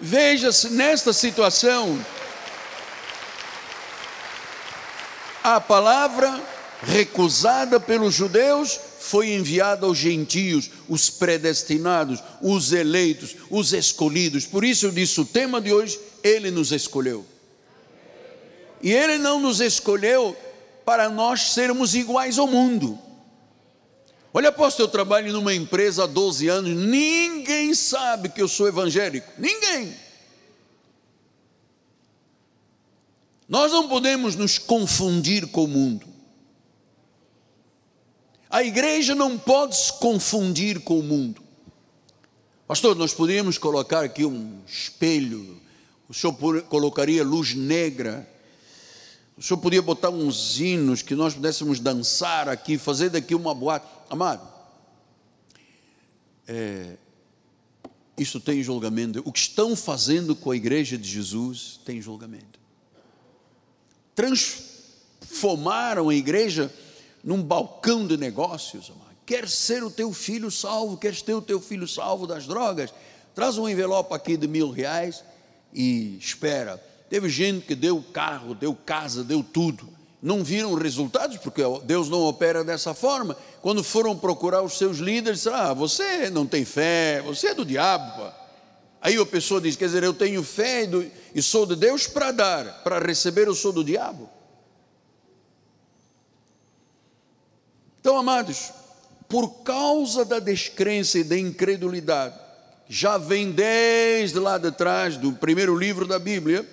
[0.00, 1.98] Veja-se nesta situação,
[5.42, 6.40] a palavra
[6.84, 14.46] recusada pelos judeus foi enviada aos gentios, os predestinados, os eleitos, os escolhidos.
[14.46, 17.26] Por isso eu disse: o tema de hoje, ele nos escolheu.
[18.80, 20.36] E ele não nos escolheu
[20.84, 22.98] para nós sermos iguais ao mundo.
[24.32, 29.30] Olha, apóstolo, eu trabalho numa empresa há 12 anos, ninguém sabe que eu sou evangélico,
[29.36, 29.94] ninguém.
[33.48, 36.11] Nós não podemos nos confundir com o mundo.
[38.52, 41.42] A igreja não pode se confundir com o mundo.
[42.68, 45.58] Pastor, nós poderíamos colocar aqui um espelho,
[46.06, 46.34] o senhor
[46.64, 48.28] colocaria luz negra,
[49.38, 53.86] o senhor podia botar uns hinos que nós pudéssemos dançar aqui, fazer daqui uma boate.
[54.10, 54.46] Amado,
[56.46, 56.98] é,
[58.18, 59.22] isso tem julgamento.
[59.24, 62.60] O que estão fazendo com a igreja de Jesus tem julgamento.
[64.14, 66.70] Transformaram a igreja
[67.22, 68.90] num balcão de negócios.
[68.90, 69.16] Amado.
[69.24, 72.92] Quer ser o teu filho salvo, quer ter o teu filho salvo das drogas?
[73.34, 75.24] Traz um envelope aqui de mil reais
[75.72, 76.82] e espera.
[77.08, 82.20] Teve gente que deu carro, deu casa, deu tudo não viram resultados, porque Deus não
[82.20, 83.36] opera dessa forma.
[83.60, 87.64] Quando foram procurar os seus líderes, disseram, ah, você não tem fé, você é do
[87.64, 88.22] diabo.
[88.22, 88.38] Pá.
[89.00, 92.30] Aí a pessoa diz, quer dizer, eu tenho fé e, e sou de Deus para
[92.30, 94.30] dar, para receber eu sou do diabo.
[98.02, 98.72] Então, amados,
[99.28, 102.34] por causa da descrença e da incredulidade,
[102.88, 106.68] já vem desde lá de trás do primeiro livro da Bíblia.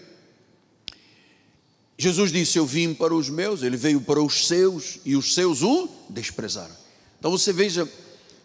[1.96, 5.62] Jesus disse: Eu vim para os meus, ele veio para os seus, e os seus
[5.62, 6.76] o desprezaram.
[7.20, 7.88] Então você veja,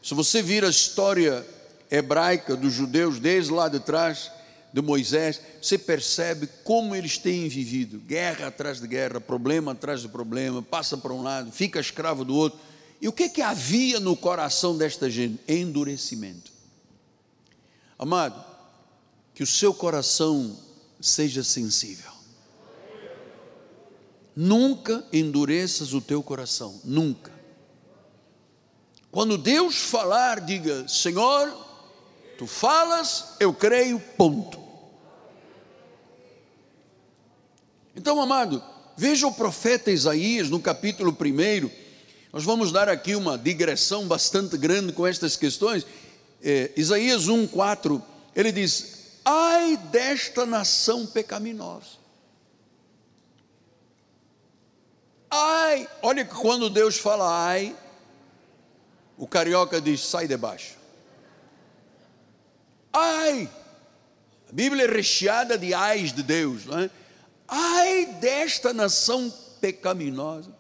[0.03, 1.43] se você vir a história
[1.91, 4.31] hebraica dos judeus desde lá de trás,
[4.75, 10.09] de Moisés, você percebe como eles têm vivido, guerra atrás de guerra, problema atrás de
[10.09, 12.59] problema, passa para um lado, fica escravo do outro.
[13.01, 15.41] E o que que havia no coração desta gente?
[15.47, 16.53] Endurecimento.
[17.99, 18.43] Amado,
[19.35, 20.59] que o seu coração
[21.01, 22.13] seja sensível.
[24.35, 27.33] Nunca endureças o teu coração, nunca.
[29.11, 31.53] Quando Deus falar, diga: Senhor,
[32.37, 34.59] tu falas, eu creio, ponto.
[37.95, 38.63] Então, amado,
[38.97, 41.84] veja o profeta Isaías no capítulo 1.
[42.35, 45.87] Nós vamos dar aqui uma digressão bastante grande com estas questões.
[46.43, 48.03] É, Isaías 1, 4,
[48.35, 51.97] ele diz: Ai desta nação pecaminosa.
[55.31, 57.77] Ai, olha que quando Deus fala ai,
[59.17, 60.75] o carioca diz: sai debaixo.
[62.93, 63.49] Ai,
[64.49, 66.91] a Bíblia é recheada de ais de Deus, não é?
[67.47, 70.51] Ai desta nação pecaminosa,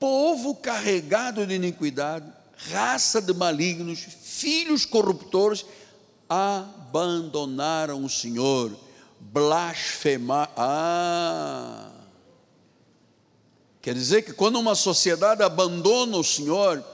[0.00, 2.26] povo carregado de iniquidade,
[2.72, 5.64] raça de malignos, filhos corruptores,
[6.26, 8.74] abandonaram o Senhor,
[9.20, 10.50] blasfemar.
[10.56, 11.90] Ah!
[13.82, 16.84] Quer dizer que quando uma sociedade abandona o Senhor,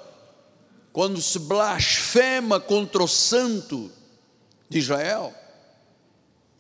[0.92, 3.90] quando se blasfema contra o santo
[4.69, 5.33] de Israel,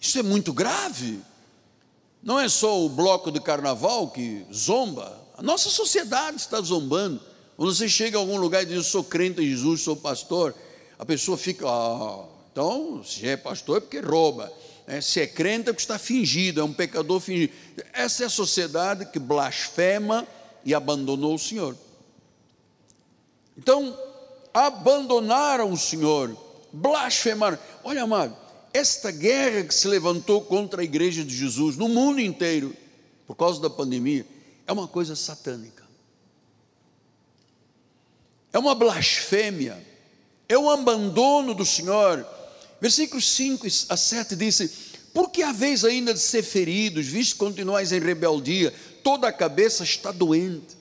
[0.00, 1.20] isso é muito grave.
[2.22, 7.20] Não é só o bloco de carnaval que zomba, a nossa sociedade está zombando.
[7.56, 10.54] Quando você chega a algum lugar e diz, eu sou crente em Jesus, sou pastor,
[10.98, 14.52] a pessoa fica, ah, então, se é pastor é porque rouba.
[14.86, 17.52] É, se é crente é porque está fingido, é um pecador fingido.
[17.92, 20.26] Essa é a sociedade que blasfema
[20.64, 21.76] e abandonou o Senhor.
[23.58, 23.98] Então,
[24.54, 26.36] abandonaram o Senhor,
[26.72, 27.58] blasfemaram.
[27.84, 28.36] Olha, amado,
[28.72, 32.74] esta guerra que se levantou contra a igreja de Jesus no mundo inteiro,
[33.26, 34.24] por causa da pandemia,
[34.66, 35.84] é uma coisa satânica.
[38.52, 39.84] É uma blasfêmia,
[40.48, 42.26] é um abandono do Senhor.
[42.80, 44.70] Versículos 5 a 7 diz:
[45.12, 49.84] Por que haveis ainda de ser feridos, visto que continuais em rebeldia, toda a cabeça
[49.84, 50.76] está doente?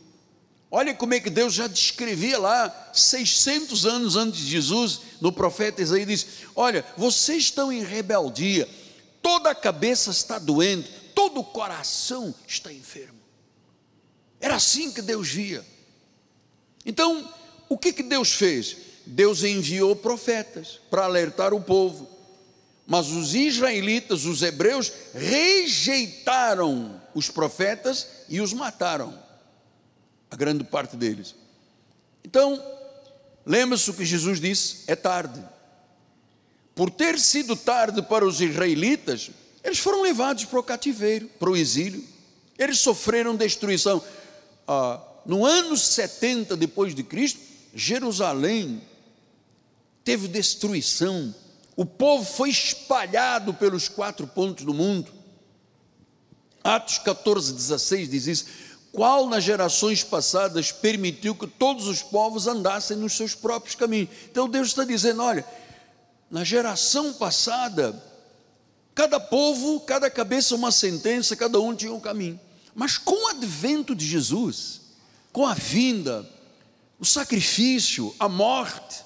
[0.72, 5.82] Olha como é que Deus já descrevia lá, 600 anos antes de Jesus, no profeta
[5.82, 8.68] Isaías, diz: Olha, vocês estão em rebeldia,
[9.22, 13.15] toda a cabeça está doente, todo o coração está enfermo.
[14.40, 15.66] Era assim que Deus via.
[16.86, 17.34] Então,
[17.68, 18.78] o que, que Deus fez?
[19.06, 22.10] Deus enviou profetas para alertar o povo,
[22.88, 29.18] mas os israelitas, os hebreus, rejeitaram os profetas e os mataram
[30.30, 31.36] a grande parte deles.
[32.24, 32.62] Então,
[33.46, 35.44] lembra-se o que Jesus disse: é tarde.
[36.76, 39.32] Por ter sido tarde para os israelitas,
[39.64, 42.04] eles foram levados para o cativeiro, para o exílio.
[42.58, 44.04] Eles sofreram destruição.
[44.68, 47.40] Ah, no ano 70 depois de Cristo,
[47.74, 48.82] Jerusalém
[50.04, 51.34] teve destruição.
[51.76, 55.12] O povo foi espalhado pelos quatro pontos do mundo.
[56.64, 58.46] Atos 14, 16 diz isso
[58.96, 64.10] qual nas gerações passadas permitiu que todos os povos andassem nos seus próprios caminhos.
[64.32, 65.46] Então Deus está dizendo: olha,
[66.32, 68.02] na geração passada,
[68.96, 72.40] cada povo, cada cabeça uma sentença, cada um tinha um caminho.
[72.76, 74.82] Mas com o advento de Jesus,
[75.32, 76.30] com a vinda,
[77.00, 79.04] o sacrifício, a morte,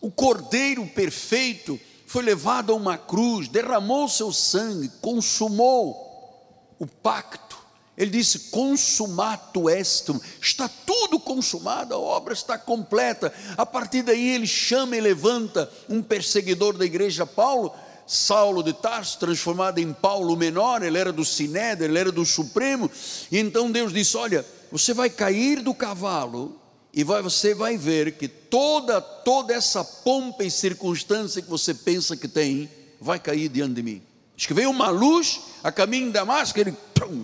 [0.00, 7.52] o cordeiro perfeito foi levado a uma cruz, derramou seu sangue, consumou o pacto
[7.96, 13.32] ele disse: Consumato estum, está tudo consumado, a obra está completa.
[13.56, 17.72] A partir daí, ele chama e levanta um perseguidor da igreja, Paulo,
[18.06, 22.90] Saulo de Tarso, transformado em Paulo menor, ele era do Sinédrio, ele era do Supremo.
[23.30, 26.58] E então Deus disse: Olha, você vai cair do cavalo
[26.92, 32.16] e vai, você vai ver que toda, toda essa pompa e circunstância que você pensa
[32.16, 32.68] que tem,
[33.00, 34.02] vai cair diante de mim.
[34.36, 36.76] Diz que veio uma luz a caminho de Damasco, ele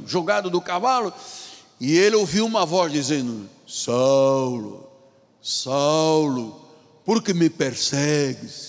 [0.07, 1.13] jogado do cavalo,
[1.81, 4.89] e ele ouviu uma voz dizendo: Saulo,
[5.43, 6.61] Saulo,
[7.05, 8.68] por que me persegues?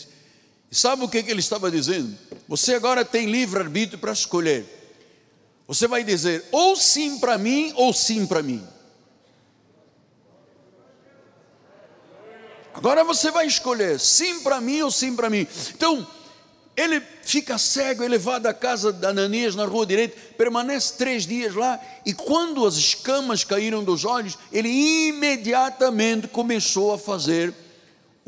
[0.71, 2.15] E sabe o que, que ele estava dizendo?
[2.47, 4.65] Você agora tem livre-arbítrio para escolher.
[5.67, 8.65] Você vai dizer ou sim para mim ou sim para mim.
[12.73, 15.47] Agora você vai escolher sim para mim ou sim para mim.
[15.75, 16.07] Então,
[16.77, 21.53] ele fica cego, é levado à casa de Ananias na rua direita, permanece três dias
[21.53, 24.69] lá, e quando as escamas caíram dos olhos, ele
[25.09, 27.53] imediatamente começou a fazer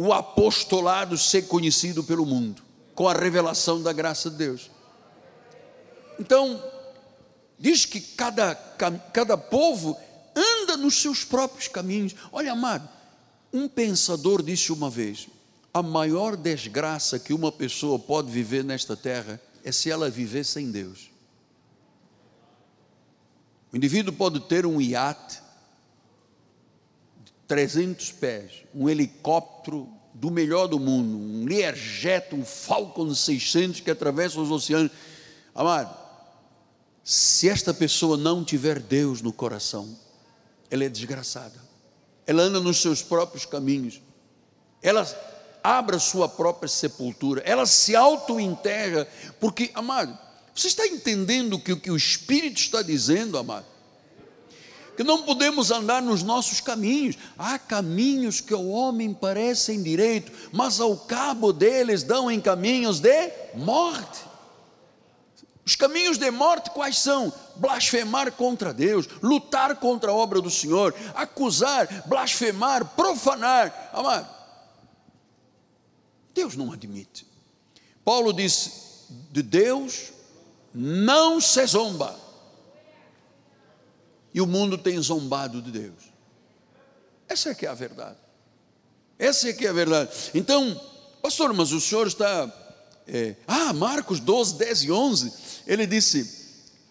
[0.03, 2.63] o apostolado ser conhecido pelo mundo,
[2.95, 4.71] com a revelação da graça de Deus.
[6.19, 6.59] Então,
[7.59, 8.55] diz que cada,
[9.13, 9.95] cada povo
[10.35, 12.15] anda nos seus próprios caminhos.
[12.31, 12.89] Olha, amado,
[13.53, 15.27] um pensador disse uma vez:
[15.71, 20.71] a maior desgraça que uma pessoa pode viver nesta terra é se ela viver sem
[20.71, 21.11] Deus.
[23.71, 25.40] O indivíduo pode ter um iate
[27.51, 34.39] 300 pés, um helicóptero do melhor do mundo, um Learjet, um Falcon 600 que atravessa
[34.39, 34.89] os oceanos.
[35.53, 35.93] Amado,
[37.03, 39.99] se esta pessoa não tiver Deus no coração,
[40.69, 41.59] ela é desgraçada.
[42.25, 44.01] Ela anda nos seus próprios caminhos.
[44.81, 45.05] Ela
[45.61, 49.05] abra sua própria sepultura, ela se auto-enterra,
[49.41, 50.17] porque, amado,
[50.55, 53.65] você está entendendo que o que o Espírito está dizendo, amado?
[54.95, 57.17] Que não podemos andar nos nossos caminhos.
[57.37, 63.31] Há caminhos que ao homem parecem direito, mas ao cabo deles dão em caminhos de
[63.55, 64.31] morte.
[65.65, 67.31] Os caminhos de morte quais são?
[67.55, 73.91] Blasfemar contra Deus, lutar contra a obra do Senhor, acusar, blasfemar, profanar.
[73.93, 74.27] Amado,
[76.33, 77.25] Deus não admite.
[78.03, 78.71] Paulo disse:
[79.31, 80.11] de Deus
[80.73, 82.19] não se zomba.
[84.33, 86.11] E o mundo tem zombado de Deus.
[87.27, 88.17] Essa é que é a verdade.
[89.17, 90.11] Essa é que é a verdade.
[90.33, 90.79] Então,
[91.21, 92.51] pastor, mas o senhor está.
[93.07, 95.33] É, ah, Marcos 12, 10 e 11.
[95.67, 96.41] Ele disse: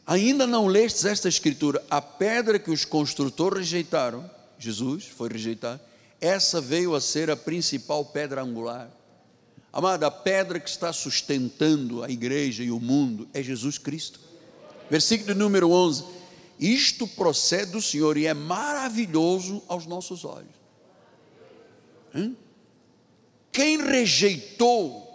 [0.07, 1.82] Ainda não lestes esta escritura?
[1.91, 4.28] A pedra que os construtores rejeitaram,
[4.59, 5.80] Jesus foi rejeitado,
[6.20, 8.91] essa veio a ser a principal pedra angular.
[9.72, 14.18] Amada, a pedra que está sustentando a igreja e o mundo é Jesus Cristo.
[14.91, 16.05] Versículo número 11:
[16.61, 20.61] Isto procede do Senhor e é maravilhoso aos nossos olhos.
[23.50, 25.08] Quem rejeitou?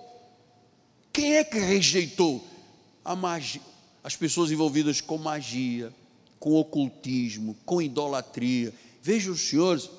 [1.13, 2.43] Quem é que rejeitou
[3.15, 3.61] magia?
[4.03, 5.93] As pessoas envolvidas com magia,
[6.39, 8.73] com ocultismo, com idolatria.
[9.01, 9.89] Veja os senhores,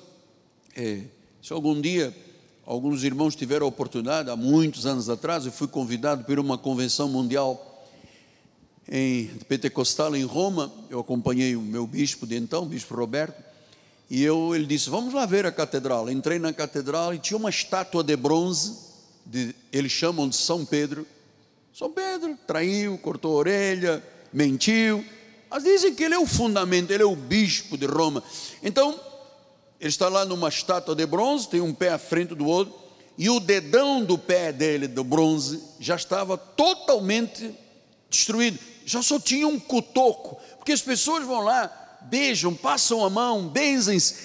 [0.75, 1.03] é,
[1.41, 2.13] se algum dia
[2.67, 7.07] Alguns irmãos tiveram a oportunidade, há muitos anos atrás, eu fui convidado para uma convenção
[7.07, 7.66] mundial
[8.89, 10.71] em pentecostal em Roma.
[10.89, 13.43] Eu acompanhei o meu bispo de então, o bispo Roberto,
[14.09, 16.09] e eu, ele disse: Vamos lá ver a catedral.
[16.09, 18.77] Entrei na catedral e tinha uma estátua de bronze,
[19.25, 21.05] de, eles chamam de São Pedro.
[21.73, 25.03] São Pedro traiu, cortou a orelha, mentiu.
[25.49, 28.23] Mas dizem que ele é o fundamento, ele é o bispo de Roma.
[28.63, 28.99] Então,
[29.79, 32.73] ele está lá numa estátua de bronze, tem um pé à frente do outro,
[33.17, 37.53] e o dedão do pé dele, do bronze, já estava totalmente
[38.09, 38.59] destruído.
[38.87, 44.15] Já só tinha um cotoco, porque as pessoas vão lá, beijam, passam a mão, benzem-se.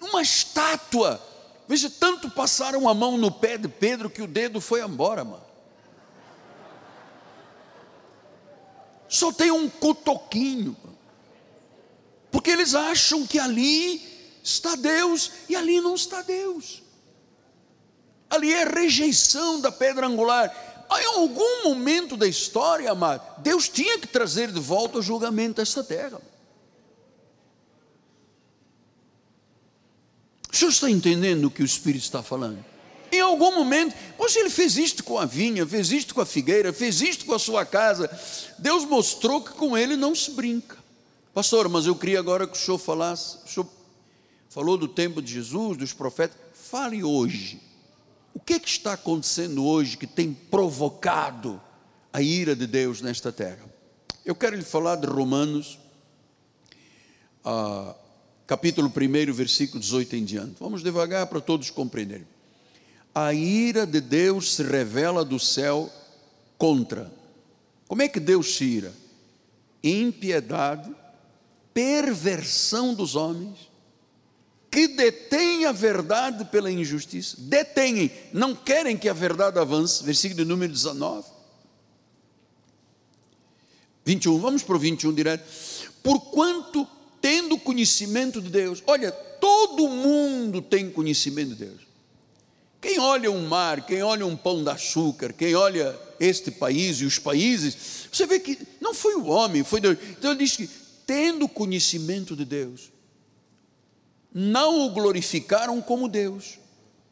[0.00, 1.24] Uma estátua.
[1.68, 5.44] Veja, tanto passaram a mão no pé de Pedro que o dedo foi embora, mano.
[9.08, 10.76] Só tem um cotoquinho.
[12.32, 14.02] Porque eles acham que ali
[14.42, 16.82] está Deus e ali não está Deus.
[18.28, 20.52] Ali é rejeição da pedra angular.
[20.92, 25.84] Em algum momento da história, amado, Deus tinha que trazer de volta o julgamento desta
[25.84, 26.20] terra.
[30.52, 32.64] O senhor está entendendo o que o Espírito está falando?
[33.12, 36.72] Em algum momento, pois ele fez isto com a vinha, fez isto com a figueira,
[36.72, 38.10] fez isto com a sua casa.
[38.58, 40.76] Deus mostrou que com ele não se brinca.
[41.32, 43.68] Pastor, mas eu queria agora que o senhor falasse, o senhor
[44.48, 46.36] falou do tempo de Jesus, dos profetas.
[46.52, 47.60] Fale hoje.
[48.34, 51.60] O que, é que está acontecendo hoje que tem provocado
[52.12, 53.64] a ira de Deus nesta terra?
[54.24, 55.78] Eu quero lhe falar de Romanos,
[57.44, 57.94] ah,
[58.46, 60.56] capítulo 1, versículo 18 em diante.
[60.60, 62.26] Vamos devagar para todos compreenderem.
[63.14, 65.90] A ira de Deus se revela do céu
[66.56, 67.10] contra.
[67.88, 68.92] Como é que Deus se ira?
[69.82, 70.94] Impiedade,
[71.74, 73.69] perversão dos homens
[74.70, 80.72] que detêm a verdade pela injustiça, detêm, não querem que a verdade avance, versículo número
[80.72, 81.26] 19.
[84.04, 85.44] 21, vamos para o 21 direto.
[86.02, 86.86] Porquanto,
[87.20, 91.80] tendo conhecimento de Deus, olha, todo mundo tem conhecimento de Deus.
[92.80, 97.04] Quem olha um mar, quem olha um pão de açúcar, quem olha este país e
[97.04, 99.98] os países, você vê que não foi o homem, foi Deus.
[100.18, 100.68] Então ele diz que,
[101.06, 102.90] tendo conhecimento de Deus,
[104.32, 106.58] não o glorificaram como Deus,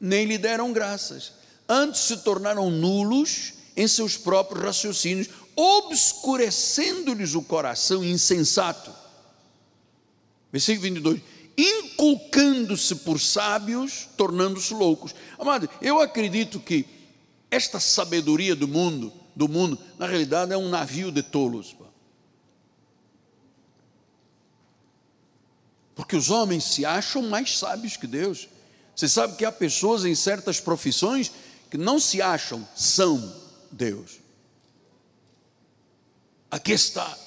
[0.00, 1.32] nem lhe deram graças.
[1.68, 8.92] Antes se tornaram nulos em seus próprios raciocínios, obscurecendo-lhes o coração insensato.
[10.52, 11.20] Versículo 22.
[11.56, 15.14] Inculcando-se por sábios, tornando-se loucos.
[15.38, 16.86] Amado, eu acredito que
[17.50, 21.74] esta sabedoria do mundo, do mundo, na realidade é um navio de tolos.
[25.98, 28.48] Porque os homens se acham mais sábios que Deus.
[28.94, 31.32] Você sabe que há pessoas em certas profissões
[31.68, 33.34] que não se acham, são
[33.72, 34.20] Deus.
[36.48, 37.18] Aqui está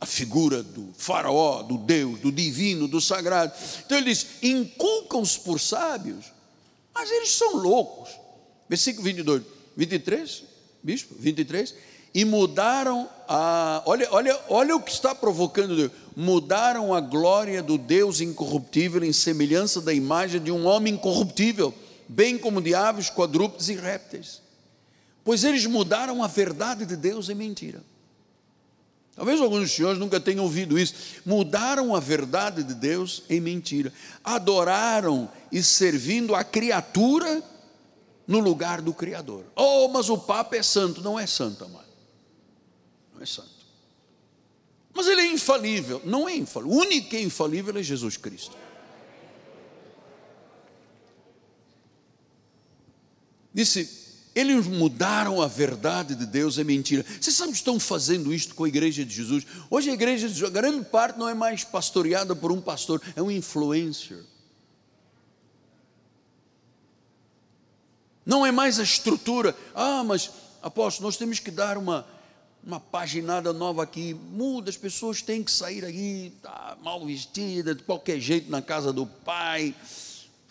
[0.00, 3.52] a figura do faraó, do Deus, do divino, do sagrado.
[3.84, 6.24] Então ele diz: inculcam-se por sábios,
[6.94, 8.08] mas eles são loucos.
[8.70, 9.42] Versículo 22,
[9.76, 10.44] 23,
[10.82, 11.74] bispo, 23
[12.14, 13.82] e mudaram a.
[13.84, 15.90] Olha, olha, olha o que está provocando Deus.
[16.14, 21.74] Mudaram a glória do Deus incorruptível em semelhança da imagem de um homem incorruptível,
[22.08, 24.40] bem como de aves, quadrúpedes e répteis.
[25.24, 27.82] Pois eles mudaram a verdade de Deus em mentira.
[29.16, 30.94] Talvez alguns senhores nunca tenham ouvido isso.
[31.24, 33.92] Mudaram a verdade de Deus em mentira.
[34.22, 37.42] Adoraram e servindo a criatura
[38.26, 39.44] no lugar do Criador.
[39.54, 41.00] Oh, mas o Papa é santo.
[41.00, 41.83] Não é santo, amado
[43.14, 43.64] não é santo.
[44.92, 46.00] Mas ele é infalível.
[46.04, 46.76] Não é infalível.
[46.76, 48.56] O único que é infalível é Jesus Cristo.
[53.52, 54.04] Disse,
[54.34, 57.04] eles mudaram a verdade de Deus, é mentira.
[57.20, 59.46] Vocês sabem que estão fazendo isto com a igreja de Jesus?
[59.70, 63.22] Hoje a igreja de Jesus, grande parte não é mais pastoreada por um pastor, é
[63.22, 64.24] um influencer.
[68.26, 69.56] Não é mais a estrutura.
[69.74, 70.30] Ah, mas
[70.62, 72.06] apóstolo, nós temos que dar uma,
[72.66, 77.82] uma paginada nova aqui, muda, as pessoas têm que sair aí, tá mal vestida, de
[77.82, 79.74] qualquer jeito na casa do pai,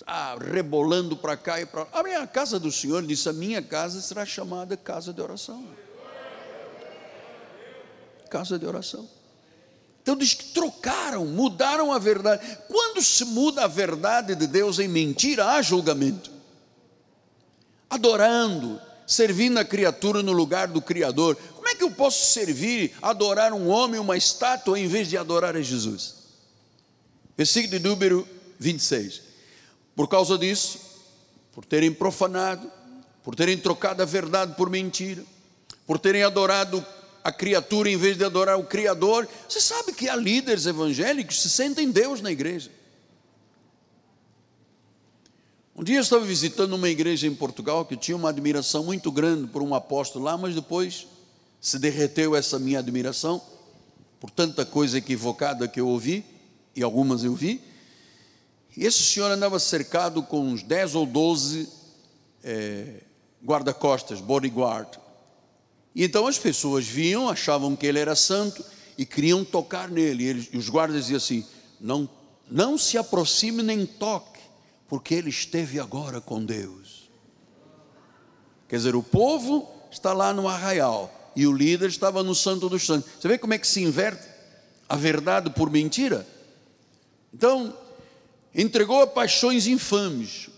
[0.06, 1.90] tá rebolando para cá e para lá.
[1.92, 5.66] A minha casa do Senhor disse: a minha casa será chamada casa de oração.
[8.30, 9.10] Casa de oração.
[10.04, 12.58] Então diz que trocaram, mudaram a verdade.
[12.68, 16.30] Quando se muda a verdade de Deus em mentira, há julgamento.
[17.90, 21.38] Adorando, servindo a criatura no lugar do Criador
[21.68, 25.62] é que eu posso servir, adorar um homem, uma estátua, em vez de adorar a
[25.62, 26.16] Jesus?
[27.38, 28.28] Versículo número
[28.60, 29.22] 26.
[29.96, 30.80] Por causa disso,
[31.52, 32.72] por terem profanado,
[33.24, 35.24] por terem trocado a verdade por mentira,
[35.86, 36.86] por terem adorado
[37.24, 39.28] a criatura em vez de adorar o Criador.
[39.48, 42.70] Você sabe que há líderes evangélicos que se sentem Deus na igreja.
[45.76, 49.48] Um dia eu estava visitando uma igreja em Portugal que tinha uma admiração muito grande
[49.48, 51.08] por um apóstolo lá, mas depois
[51.64, 53.42] se derreteu essa minha admiração
[54.20, 56.26] por tanta coisa equivocada que eu ouvi,
[56.76, 57.62] e algumas eu vi.
[58.76, 61.70] Esse senhor andava cercado com uns 10 ou 12
[62.44, 63.04] é,
[63.42, 65.00] guarda-costas, bodyguard.
[65.96, 68.62] E então as pessoas viam, achavam que ele era santo
[68.98, 70.26] e queriam tocar nele.
[70.26, 71.46] E, ele, e os guardas diziam assim:
[71.80, 72.10] não,
[72.52, 74.42] não se aproxime nem toque,
[74.90, 77.10] porque ele esteve agora com Deus.
[78.68, 82.86] Quer dizer, o povo está lá no arraial, e o líder estava no Santo dos
[82.86, 83.10] Santos.
[83.20, 84.28] Você vê como é que se inverte
[84.88, 86.28] a verdade por mentira?
[87.34, 87.76] Então,
[88.54, 90.50] entregou a paixões infames.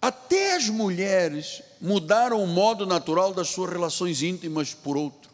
[0.00, 5.30] Até as mulheres mudaram o modo natural das suas relações íntimas por outro.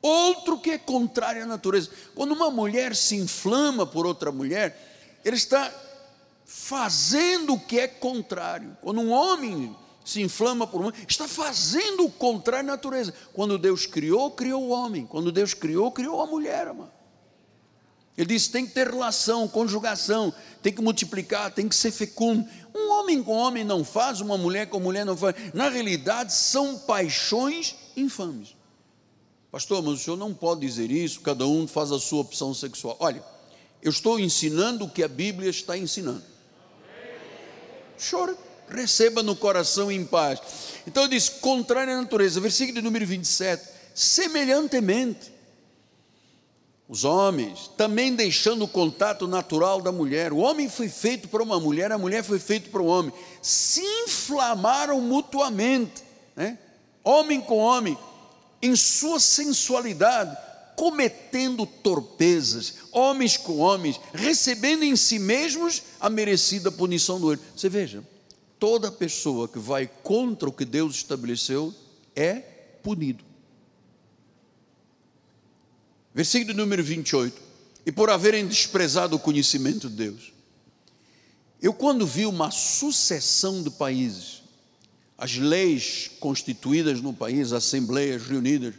[0.00, 1.90] Outro que é contrário à natureza.
[2.14, 5.72] Quando uma mulher se inflama por outra mulher, ele está
[6.46, 8.76] fazendo o que é contrário.
[8.80, 9.76] Quando um homem
[10.08, 13.12] se inflama por um, está fazendo o contrário da natureza.
[13.34, 15.04] Quando Deus criou, criou o homem.
[15.04, 16.90] Quando Deus criou, criou a mulher, amado.
[18.16, 20.32] Ele disse: tem que ter relação, conjugação,
[20.62, 22.48] tem que multiplicar, tem que ser fecundo.
[22.74, 25.34] Um homem com homem não faz, uma mulher com mulher não faz.
[25.52, 28.56] Na realidade, são paixões infames.
[29.52, 32.96] Pastor, mas o senhor não pode dizer isso, cada um faz a sua opção sexual.
[32.98, 33.22] Olha,
[33.82, 36.24] eu estou ensinando o que a Bíblia está ensinando.
[38.10, 40.40] Chora receba no coração em paz.
[40.86, 43.62] Então diz: contrário à natureza, versículo número 27.
[43.94, 45.32] Semelhantemente,
[46.88, 51.60] os homens, também deixando o contato natural da mulher, o homem foi feito para uma
[51.60, 53.12] mulher, a mulher foi feita para o homem,
[53.42, 56.02] se inflamaram mutuamente,
[56.34, 56.56] né?
[57.04, 57.98] homem com homem,
[58.62, 60.34] em sua sensualidade,
[60.76, 67.42] cometendo torpezas, homens com homens, recebendo em si mesmos a merecida punição do erro.
[67.54, 68.02] Você veja,
[68.58, 71.74] toda pessoa que vai contra o que Deus estabeleceu
[72.14, 72.36] é
[72.82, 73.24] punido.
[76.14, 77.40] Versículo número 28.
[77.86, 80.32] E por haverem desprezado o conhecimento de Deus,
[81.60, 84.42] Eu, quando vi uma sucessão de países,
[85.16, 88.74] as leis constituídas no país, assembleias reunidas,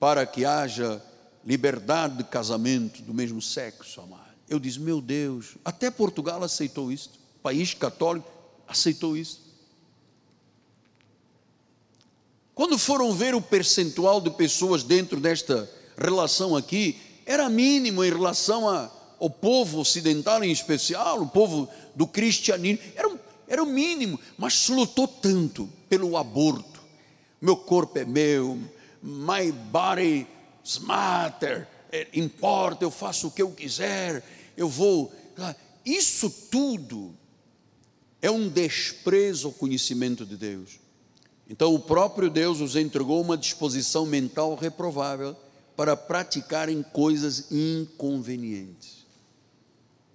[0.00, 1.02] para que haja
[1.44, 4.24] liberdade de casamento do mesmo sexo, amado.
[4.48, 7.10] Eu disse, meu Deus, até Portugal aceitou isso,
[7.42, 8.30] país católico
[8.66, 9.44] aceitou isso.
[12.54, 16.96] Quando foram ver o percentual de pessoas dentro desta relação aqui,
[17.26, 23.10] era mínimo em relação a, ao povo ocidental em especial, o povo do cristianismo, era,
[23.48, 26.80] era o mínimo, mas lutou tanto pelo aborto.
[27.40, 28.58] Meu corpo é meu,
[29.02, 30.26] my body
[30.82, 34.24] matter, é, importa, eu faço o que eu quiser,
[34.56, 35.12] eu vou.
[35.36, 35.54] Ah,
[35.84, 37.14] isso tudo
[38.24, 40.80] é um desprezo ao conhecimento de Deus.
[41.46, 45.36] Então o próprio Deus os entregou uma disposição mental reprovável
[45.76, 49.04] para praticarem coisas inconvenientes.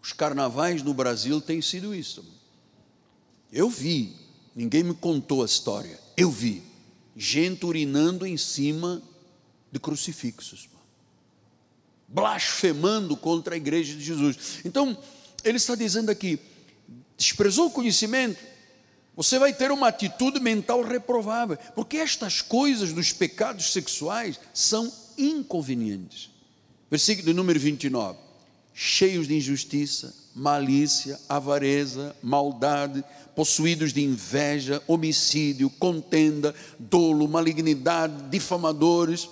[0.01, 2.25] Os carnavais no Brasil têm sido isso.
[3.53, 4.15] Eu vi,
[4.55, 6.63] ninguém me contou a história, eu vi
[7.15, 9.03] gente urinando em cima
[9.71, 10.67] de crucifixos,
[12.07, 14.61] blasfemando contra a igreja de Jesus.
[14.65, 14.97] Então,
[15.43, 16.39] ele está dizendo aqui:
[17.19, 18.39] desprezou o conhecimento,
[19.15, 26.29] você vai ter uma atitude mental reprovável, porque estas coisas dos pecados sexuais são inconvenientes.
[26.89, 28.17] Versículo número 29.
[28.73, 33.03] Cheios de injustiça, malícia, avareza, maldade,
[33.35, 39.27] possuídos de inveja, homicídio, contenda, dolo, malignidade, difamadores,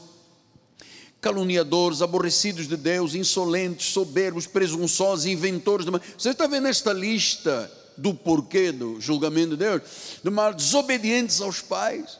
[1.21, 5.91] caluniadores, aborrecidos de Deus, insolentes, soberbos, presunçosos, inventores de.
[6.17, 9.81] Você está vendo esta lista do porquê do julgamento de Deus?
[10.23, 12.19] De mal, desobedientes aos pais,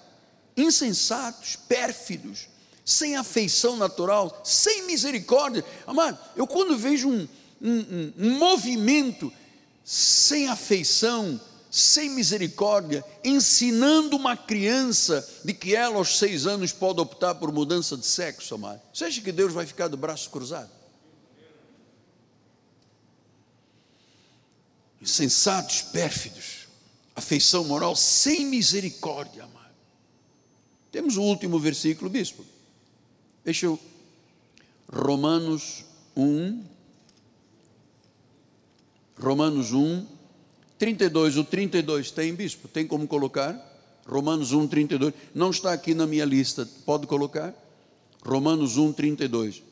[0.56, 2.48] insensatos, pérfidos,
[2.84, 5.64] sem afeição natural, sem misericórdia.
[5.86, 7.28] Amado, eu quando vejo um,
[7.62, 9.32] um, um movimento
[9.84, 17.36] sem afeição, sem misericórdia, ensinando uma criança de que ela aos seis anos pode optar
[17.36, 18.82] por mudança de sexo, amado.
[18.94, 20.77] Você acha que Deus vai ficar de braço cruzado?
[25.08, 26.68] Insensatos, pérfidos,
[27.16, 29.74] afeição moral sem misericórdia, amado.
[30.92, 32.44] Temos o último versículo, bispo.
[33.42, 33.80] Deixa eu.
[34.92, 36.62] Romanos 1.
[39.18, 40.06] Romanos 1,
[40.78, 41.38] 32.
[41.38, 42.68] O 32 tem, bispo?
[42.68, 43.56] Tem como colocar?
[44.06, 45.14] Romanos 1, 32.
[45.34, 46.68] Não está aqui na minha lista.
[46.86, 47.54] Pode colocar?
[48.26, 49.64] Romanos 1, 32.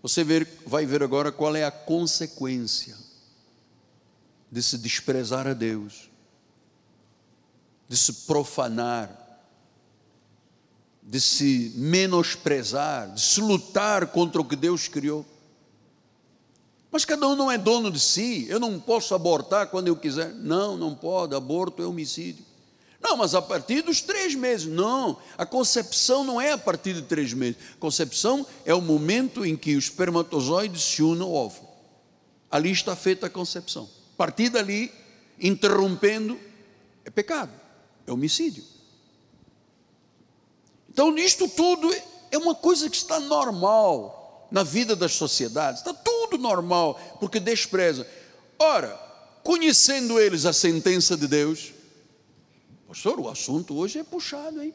[0.00, 2.96] Você ver, vai ver agora qual é a consequência
[4.54, 6.08] de se desprezar a Deus,
[7.88, 9.24] de se profanar
[11.06, 15.24] de se menosprezar, de se lutar contra o que Deus criou.
[16.90, 20.32] Mas cada um não é dono de si, eu não posso abortar quando eu quiser.
[20.32, 22.44] Não, não pode, aborto é homicídio.
[23.02, 24.66] Não, mas a partir dos três meses.
[24.66, 27.56] Não, a concepção não é a partir de três meses.
[27.74, 31.68] A concepção é o momento em que o espermatozoide se une ao ovo.
[32.50, 33.86] Ali está feita a concepção.
[34.24, 34.90] Partir dali,
[35.38, 36.40] interrompendo,
[37.04, 37.52] é pecado,
[38.06, 38.64] é homicídio.
[40.88, 41.94] Então, isto tudo
[42.30, 48.08] é uma coisa que está normal na vida das sociedades, está tudo normal, porque despreza.
[48.58, 48.98] Ora,
[49.42, 51.74] conhecendo eles a sentença de Deus,
[52.88, 54.72] pastor, o assunto hoje é puxado, hein?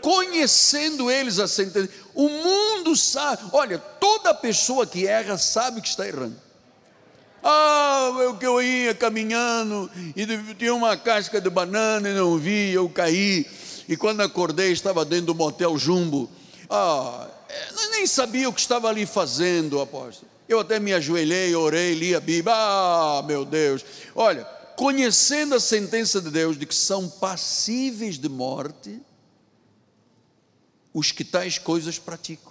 [0.00, 6.06] Conhecendo eles a sentença, o mundo sabe, olha, toda pessoa que erra sabe que está
[6.06, 6.49] errando.
[7.42, 12.72] Ah, eu que eu ia caminhando e tinha uma casca de banana e não vi,
[12.72, 13.46] eu caí
[13.88, 16.30] e quando acordei estava dentro do motel Jumbo.
[16.68, 17.28] Ah,
[17.70, 20.30] eu nem sabia o que estava ali fazendo, apóstolo.
[20.48, 22.54] Eu até me ajoelhei, orei, li a Bíblia.
[22.54, 23.84] Ah, meu Deus.
[24.14, 24.44] Olha,
[24.76, 29.00] conhecendo a sentença de Deus de que são passíveis de morte
[30.92, 32.49] os que tais coisas praticam.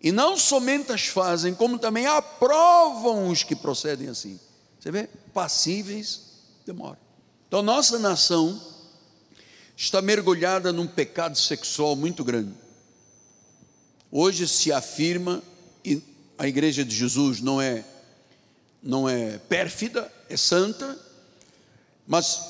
[0.00, 4.38] E não somente as fazem, como também aprovam os que procedem assim.
[4.78, 5.08] Você vê?
[5.34, 6.22] Passíveis
[6.64, 7.00] de morte.
[7.48, 8.60] Então, nossa nação
[9.76, 12.54] está mergulhada num pecado sexual muito grande.
[14.10, 15.42] Hoje se afirma,
[15.84, 16.02] e
[16.38, 17.84] a igreja de Jesus não é,
[18.82, 20.98] não é pérfida, é santa,
[22.06, 22.40] mas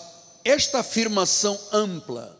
[0.44, 2.37] esta afirmação ampla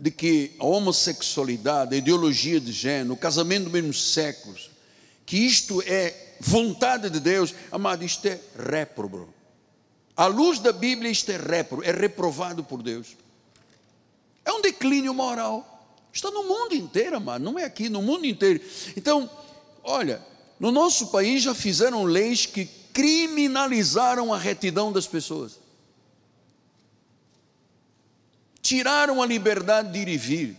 [0.00, 4.70] de que a homossexualidade, a ideologia de gênero, o casamento do mesmo séculos,
[5.26, 9.28] que isto é vontade de Deus, amado, isto é réprobo.
[10.16, 13.08] À luz da Bíblia, isto é réprobo, é reprovado por Deus.
[14.42, 15.66] É um declínio moral.
[16.10, 18.58] Está no mundo inteiro, amado, não é aqui, no mundo inteiro.
[18.96, 19.28] Então,
[19.84, 20.24] olha,
[20.58, 25.59] no nosso país já fizeram leis que criminalizaram a retidão das pessoas.
[28.62, 30.56] Tiraram a liberdade de ir e vir.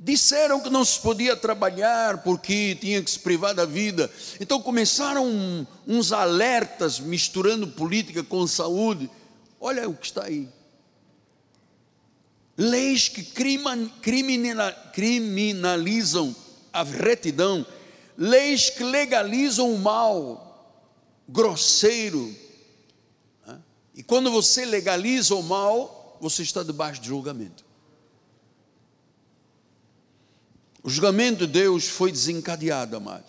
[0.00, 4.08] Disseram que não se podia trabalhar porque tinha que se privar da vida.
[4.40, 9.10] Então começaram uns alertas misturando política com saúde.
[9.60, 10.48] Olha o que está aí.
[12.56, 13.24] Leis que
[14.92, 16.34] criminalizam
[16.72, 17.66] a retidão,
[18.16, 20.44] leis que legalizam o mal
[21.28, 22.34] grosseiro.
[23.94, 27.64] E quando você legaliza o mal, você está debaixo de julgamento.
[30.82, 33.24] O julgamento de Deus foi desencadeado, amado.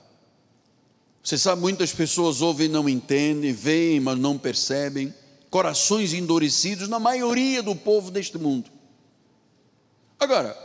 [1.23, 5.13] Você sabe, muitas pessoas ouvem e não entendem, veem, mas não percebem.
[5.49, 8.71] Corações endurecidos na maioria do povo deste mundo.
[10.19, 10.57] Agora,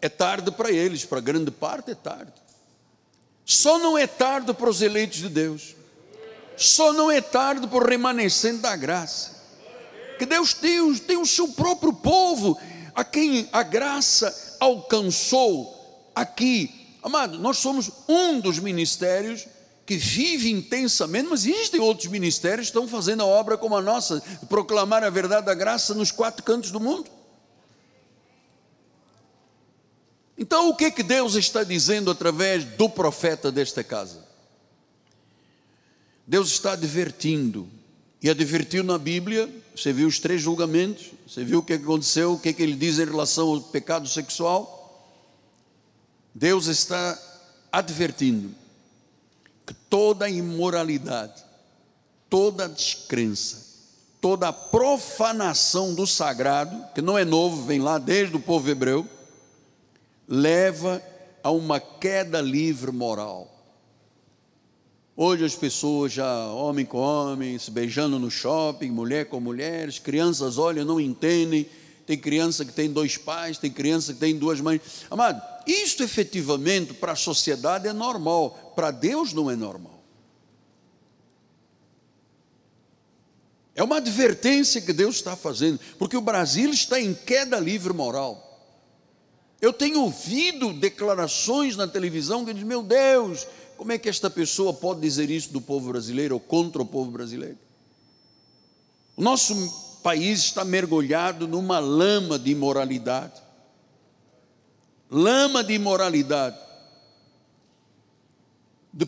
[0.00, 2.32] é tarde para eles, para grande parte é tarde.
[3.44, 5.74] Só não é tarde para os eleitos de Deus.
[6.56, 9.33] Só não é tarde para o remanescente da graça.
[10.18, 12.58] Que Deus tem, tem o seu próprio povo,
[12.94, 16.96] a quem a graça alcançou aqui.
[17.02, 19.46] Amado, nós somos um dos ministérios
[19.84, 24.22] que vive intensamente, mas existem outros ministérios que estão fazendo a obra como a nossa,
[24.48, 27.10] proclamar a verdade da graça nos quatro cantos do mundo.
[30.38, 34.24] Então, o que que Deus está dizendo através do profeta desta casa?
[36.26, 37.68] Deus está advertindo,
[38.22, 42.38] e advertiu na Bíblia, você viu os três julgamentos, você viu o que aconteceu, o
[42.38, 44.80] que, que ele diz em relação ao pecado sexual,
[46.32, 47.18] Deus está
[47.72, 48.54] advertindo
[49.66, 51.42] que toda imoralidade,
[52.28, 53.64] toda descrença,
[54.20, 59.08] toda profanação do sagrado, que não é novo, vem lá desde o povo hebreu,
[60.28, 61.02] leva
[61.42, 63.53] a uma queda livre moral.
[65.16, 70.58] Hoje as pessoas já, homem com homem, se beijando no shopping, mulher com mulheres, crianças
[70.58, 71.68] olham, não entendem,
[72.04, 74.80] tem criança que tem dois pais, tem criança que tem duas mães.
[75.08, 80.02] Amado, isto efetivamente para a sociedade é normal, para Deus não é normal.
[83.76, 88.40] É uma advertência que Deus está fazendo, porque o Brasil está em queda livre moral.
[89.60, 93.46] Eu tenho ouvido declarações na televisão que dizem: meu Deus,
[93.76, 97.10] como é que esta pessoa pode dizer isso do povo brasileiro ou contra o povo
[97.10, 97.58] brasileiro?
[99.16, 103.44] O nosso país está mergulhado numa lama de imoralidade
[105.14, 106.58] lama de imoralidade,
[108.92, 109.06] de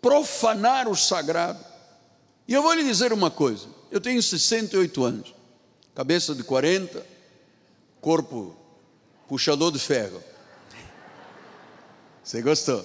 [0.00, 1.62] profanar o sagrado.
[2.48, 5.34] E eu vou lhe dizer uma coisa: eu tenho 68 anos,
[5.94, 7.04] cabeça de 40,
[8.00, 8.56] corpo
[9.28, 10.22] puxador de ferro.
[12.24, 12.84] Você gostou?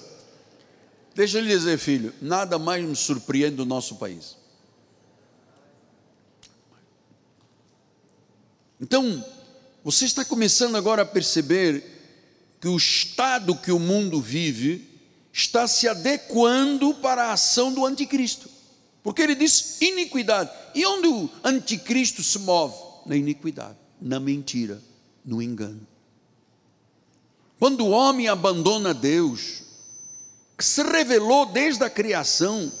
[1.18, 4.36] Deixa eu lhe dizer, filho, nada mais me surpreende do nosso país.
[8.80, 9.24] Então,
[9.82, 11.82] você está começando agora a perceber
[12.60, 14.88] que o estado que o mundo vive
[15.32, 18.48] está se adequando para a ação do anticristo.
[19.02, 20.52] Porque ele diz iniquidade.
[20.72, 22.76] E onde o anticristo se move?
[23.04, 24.80] Na iniquidade, na mentira,
[25.24, 25.84] no engano.
[27.58, 29.66] Quando o homem abandona Deus,
[30.58, 32.72] que se revelou desde a criação,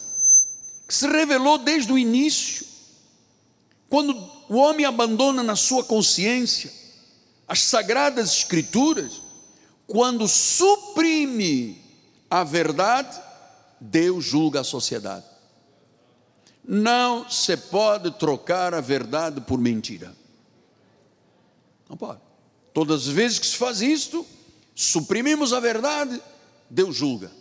[0.88, 2.66] que se revelou desde o início,
[3.88, 4.12] quando
[4.48, 6.72] o homem abandona na sua consciência
[7.46, 9.22] as sagradas escrituras,
[9.86, 11.80] quando suprime
[12.28, 13.18] a verdade,
[13.80, 15.24] Deus julga a sociedade.
[16.62, 20.14] Não se pode trocar a verdade por mentira.
[21.88, 22.20] Não pode.
[22.74, 24.26] Todas as vezes que se faz isto,
[24.74, 26.20] suprimimos a verdade,
[26.68, 27.37] Deus julga.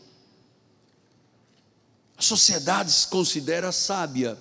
[2.17, 4.37] A sociedade se considera sábia.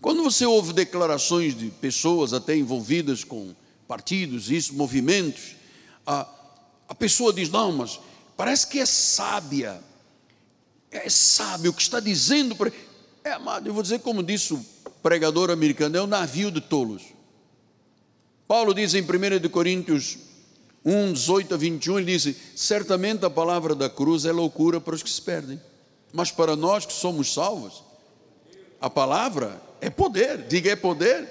[0.00, 3.54] Quando você ouve declarações de pessoas até envolvidas com
[3.88, 5.56] partidos, isso, movimentos,
[6.06, 6.28] ah,
[6.88, 8.00] a pessoa diz: não, mas
[8.36, 9.82] parece que é sábia,
[10.90, 12.54] é sábio o que está dizendo.
[12.54, 12.72] Para...
[13.24, 14.64] É, amado, eu vou dizer como disse o
[15.02, 17.02] pregador americano: é um navio de tolos.
[18.46, 20.18] Paulo diz em 1 Coríntios
[20.84, 25.02] 1, 18 a 21, ele diz: certamente a palavra da cruz é loucura para os
[25.02, 25.60] que se perdem,
[26.12, 27.82] mas para nós que somos salvos,
[28.80, 31.28] a palavra é poder, diga é poder.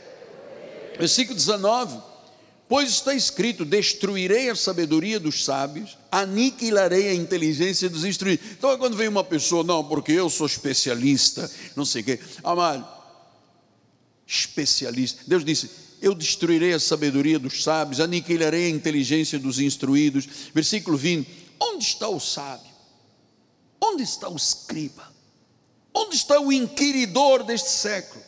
[0.97, 2.11] Versículo 19
[2.71, 8.45] Pois está escrito: destruirei a sabedoria dos sábios, aniquilarei a inteligência dos instruídos.
[8.51, 12.87] Então, quando vem uma pessoa, não, porque eu sou especialista, não sei o quê, amado,
[14.25, 15.21] especialista.
[15.27, 15.69] Deus disse:
[16.01, 20.25] Eu destruirei a sabedoria dos sábios, aniquilarei a inteligência dos instruídos.
[20.53, 21.27] Versículo 20:
[21.59, 22.70] Onde está o sábio?
[23.83, 25.11] Onde está o escriba?
[25.93, 28.23] Onde está o inquiridor deste século?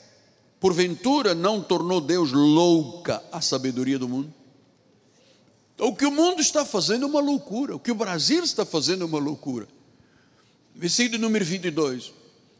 [0.60, 4.34] Porventura não tornou Deus louca a sabedoria do mundo?
[5.78, 9.04] O que o mundo está fazendo é uma loucura, o que o Brasil está fazendo
[9.04, 9.68] é uma loucura.
[10.76, 12.14] Versículo número 22.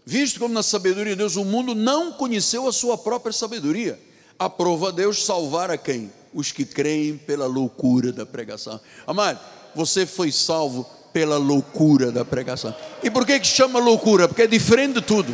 [0.06, 4.00] Visto como na sabedoria de Deus o mundo não conheceu a sua própria sabedoria,
[4.38, 6.12] aprova Deus salvar a quem?
[6.34, 8.80] Os que creem pela loucura da pregação.
[9.08, 9.40] Amado,
[9.74, 12.76] você foi salvo pela loucura da pregação.
[13.04, 14.28] E por que que chama loucura?
[14.28, 15.34] Porque é diferente de tudo.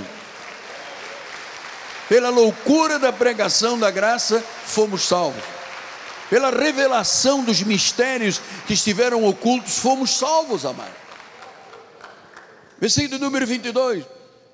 [2.09, 5.43] Pela loucura da pregação da graça, fomos salvos.
[6.29, 10.93] Pela revelação dos mistérios que estiveram ocultos, fomos salvos, amado.
[12.79, 14.05] Versículo número 22.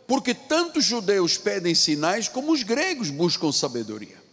[0.07, 4.23] Porque tanto os judeus pedem sinais, como os gregos buscam sabedoria.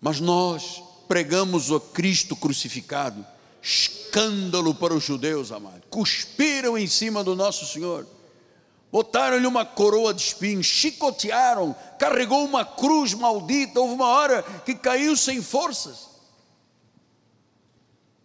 [0.00, 3.24] Mas nós pregamos o Cristo crucificado,
[3.64, 5.82] escândalo para os judeus, amado.
[5.88, 8.06] Cuspiram em cima do nosso Senhor,
[8.92, 13.80] botaram-lhe uma coroa de espinhos, chicotearam, carregou uma cruz maldita.
[13.80, 16.10] Houve uma hora que caiu sem forças.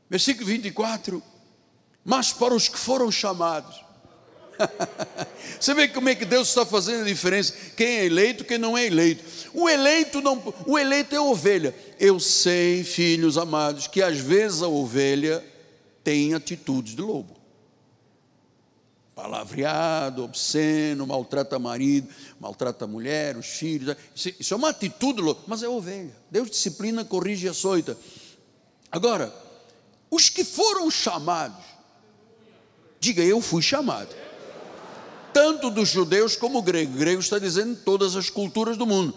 [0.09, 1.23] Versículo 24:
[2.03, 3.81] Mas para os que foram chamados,
[5.57, 7.53] você vê como é que Deus está fazendo a diferença?
[7.77, 9.23] Quem é eleito, quem não é eleito.
[9.53, 11.73] O eleito não, o eleito é ovelha.
[11.99, 15.45] Eu sei, filhos amados, que às vezes a ovelha
[16.03, 17.37] tem atitudes de lobo.
[19.13, 22.07] Palavreado, obsceno, maltrata marido,
[22.39, 23.97] maltrata mulher, os filhos.
[24.15, 26.15] Isso é uma atitude de lobo, mas é ovelha.
[26.31, 27.97] Deus disciplina, corrige e açoita.
[28.89, 29.33] Agora,
[30.09, 31.65] os que foram chamados,
[32.99, 34.15] diga eu fui chamado
[35.33, 36.93] tanto dos judeus como grego.
[36.93, 39.13] O grego está dizendo todas as culturas do mundo.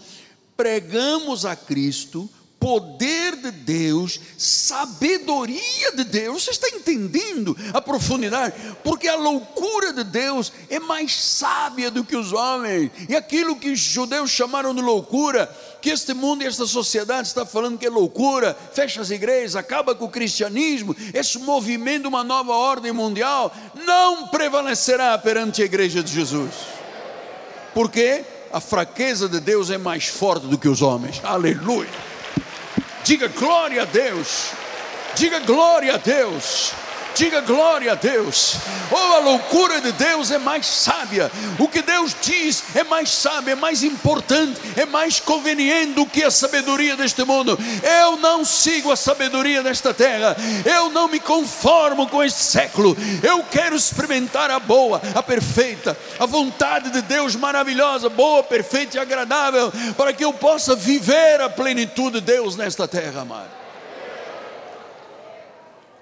[0.56, 2.28] Pregamos a Cristo
[2.62, 6.44] poder de Deus, sabedoria de Deus.
[6.44, 8.54] Você está entendendo a profundidade?
[8.84, 12.92] Porque a loucura de Deus é mais sábia do que os homens.
[13.08, 15.50] E aquilo que os judeus chamaram de loucura,
[15.80, 19.92] que este mundo e esta sociedade está falando que é loucura, fecha as igrejas, acaba
[19.92, 23.52] com o cristianismo, esse movimento, uma nova ordem mundial,
[23.84, 26.52] não prevalecerá perante a igreja de Jesus.
[27.74, 28.24] Por quê?
[28.52, 31.20] A fraqueza de Deus é mais forte do que os homens.
[31.24, 32.11] Aleluia.
[33.04, 34.52] Diga glória a Deus.
[35.16, 36.72] Diga glória a Deus.
[37.14, 38.56] Diga glória a Deus.
[38.90, 41.30] Oh, a loucura de Deus é mais sábia.
[41.58, 46.22] O que Deus diz é mais sábio, é mais importante, é mais conveniente do que
[46.22, 47.58] a sabedoria deste mundo.
[47.82, 50.36] Eu não sigo a sabedoria desta terra.
[50.64, 52.96] Eu não me conformo com este século.
[53.22, 59.00] Eu quero experimentar a boa, a perfeita, a vontade de Deus maravilhosa, boa, perfeita e
[59.00, 63.50] agradável, para que eu possa viver a plenitude de Deus nesta terra, amado.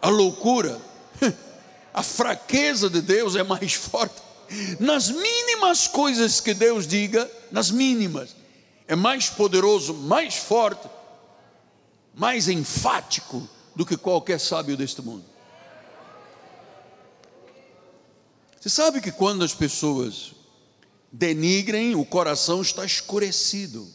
[0.01, 0.90] A loucura
[1.93, 4.23] a fraqueza de Deus é mais forte.
[4.79, 8.35] Nas mínimas coisas que Deus diga, nas mínimas,
[8.89, 10.89] é mais poderoso, mais forte,
[12.15, 15.25] mais enfático do que qualquer sábio deste mundo.
[18.61, 20.33] Você sabe que quando as pessoas
[21.11, 23.89] denigrem, o coração está escurecido.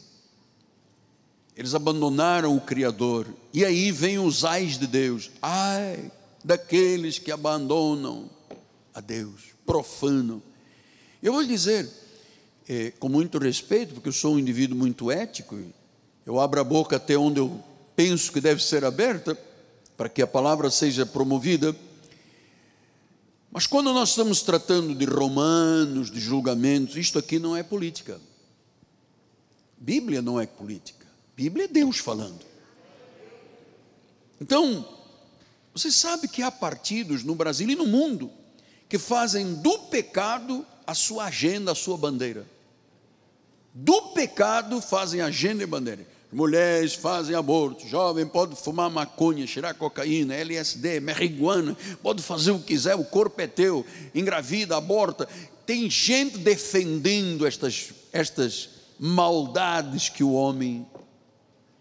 [1.56, 3.26] Eles abandonaram o Criador.
[3.52, 5.30] E aí vem os ais de Deus.
[5.40, 6.10] Ai,
[6.44, 8.30] daqueles que abandonam
[8.94, 10.42] a Deus, profanam.
[11.22, 11.88] Eu vou lhe dizer,
[12.68, 15.58] é, com muito respeito, porque eu sou um indivíduo muito ético,
[16.24, 17.62] eu abro a boca até onde eu
[17.94, 19.38] penso que deve ser aberta,
[19.96, 21.74] para que a palavra seja promovida.
[23.50, 28.20] Mas quando nós estamos tratando de romanos, de julgamentos, isto aqui não é política.
[29.78, 31.06] Bíblia não é política.
[31.34, 32.40] Bíblia é Deus falando.
[34.40, 34.86] Então,
[35.76, 38.30] você sabe que há partidos no Brasil e no mundo
[38.88, 42.46] que fazem do pecado a sua agenda, a sua bandeira.
[43.74, 46.06] Do pecado fazem agenda e bandeira.
[46.32, 52.68] Mulheres fazem aborto, jovem pode fumar maconha, cheirar cocaína, LSD, marihuana, pode fazer o que
[52.68, 55.28] quiser, o corpo é teu, engravida, aborta.
[55.66, 60.86] Tem gente defendendo estas, estas maldades que o homem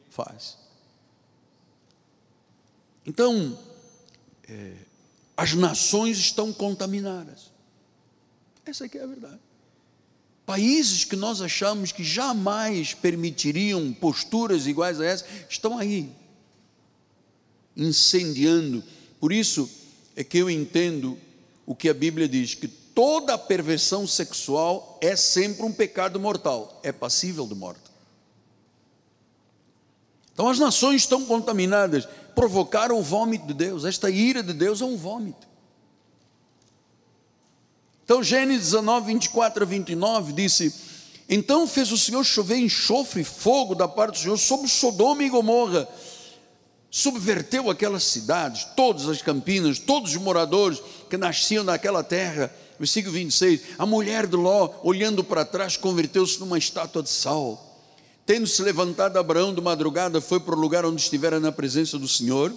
[0.09, 0.57] faz.
[3.05, 3.57] Então,
[4.49, 4.73] é,
[5.35, 7.51] as nações estão contaminadas.
[8.65, 9.39] Essa aqui é a verdade.
[10.45, 16.11] Países que nós achamos que jamais permitiriam posturas iguais a essa, estão aí,
[17.75, 18.83] incendiando.
[19.19, 19.69] Por isso
[20.15, 21.17] é que eu entendo
[21.65, 26.91] o que a Bíblia diz: que toda perversão sexual é sempre um pecado mortal, é
[26.91, 27.81] passível de morte.
[30.31, 33.85] Então as nações estão contaminadas provocaram o vômito de Deus.
[33.85, 35.47] Esta ira de Deus é um vômito.
[38.03, 40.73] Então, Gênesis 19, 24 a 29 disse:
[41.27, 45.29] Então fez o Senhor chover enxofre e fogo da parte do Senhor sobre Sodoma e
[45.29, 45.87] Gomorra,
[46.91, 50.79] subverteu aquelas cidades, todas as campinas, todos os moradores
[51.09, 52.53] que nasciam naquela terra.
[52.77, 57.74] Versículo 26: A mulher de Ló, olhando para trás, converteu-se numa estátua de sal.
[58.25, 62.07] Tendo se levantado Abraão de madrugada, foi para o lugar onde estivera na presença do
[62.07, 62.51] Senhor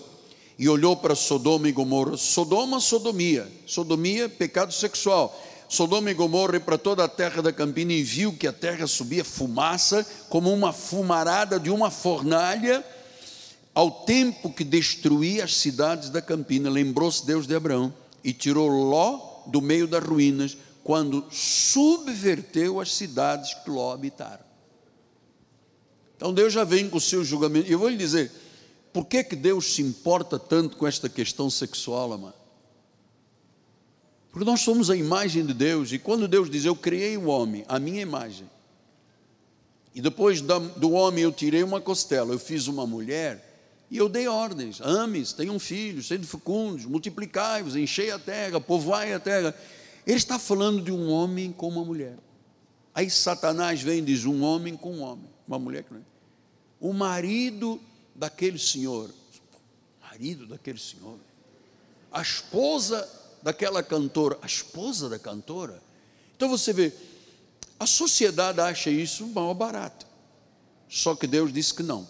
[0.59, 2.17] e olhou para Sodoma e Gomorra.
[2.17, 3.47] Sodoma, sodomia.
[3.67, 5.39] Sodomia, pecado sexual.
[5.69, 8.87] Sodoma e Gomorra e para toda a terra da campina e viu que a terra
[8.87, 12.83] subia fumaça como uma fumarada de uma fornalha
[13.75, 16.71] ao tempo que destruía as cidades da campina.
[16.71, 17.93] Lembrou-se Deus de Abraão
[18.25, 24.48] e tirou Ló do meio das ruínas quando subverteu as cidades que Ló habitaram.
[26.19, 27.69] Então Deus já vem com o seu julgamento.
[27.69, 28.31] E eu vou lhe dizer,
[28.93, 32.35] por que, que Deus se importa tanto com esta questão sexual, amado?
[34.33, 37.65] Porque nós somos a imagem de Deus, e quando Deus diz, Eu criei o homem,
[37.69, 38.51] a minha imagem,
[39.95, 43.49] e depois do homem eu tirei uma costela, eu fiz uma mulher,
[43.91, 49.21] e eu dei ordens: ames, tenham filhos, sejam fecundos, multiplicai-vos, enchei a terra, povoai a
[49.21, 49.55] terra.
[50.07, 52.17] Ele está falando de um homem com uma mulher.
[52.95, 55.97] Aí Satanás vem e diz: um homem com um homem, uma mulher com
[56.79, 57.81] O marido
[58.15, 59.11] daquele senhor,
[60.01, 61.19] marido daquele senhor,
[62.13, 63.09] a esposa
[63.43, 65.83] daquela cantora, a esposa da cantora.
[66.37, 66.93] Então você vê,
[67.81, 70.07] a sociedade acha isso mal barato.
[70.89, 72.07] Só que Deus disse que não.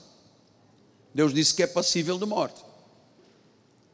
[1.15, 2.65] Deus disse que é passível de morte.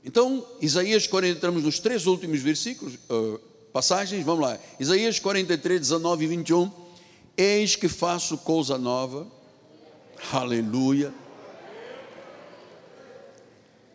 [0.04, 3.38] Então, Isaías 40, entramos nos três últimos versículos, uh,
[3.72, 4.58] passagens, vamos lá.
[4.78, 6.70] Isaías 43, 19 e 21.
[7.36, 9.26] Eis que faço coisa nova,
[10.32, 11.12] aleluia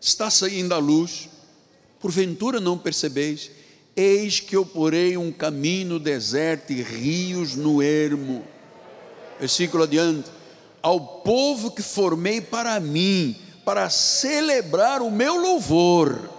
[0.01, 1.29] está saindo a luz,
[1.99, 3.51] porventura não percebeis?
[3.95, 8.45] Eis que eu porei um caminho deserto e rios no ermo.
[9.39, 10.29] Versículo adiante.
[10.81, 16.29] Ao povo que formei para mim, para celebrar o meu louvor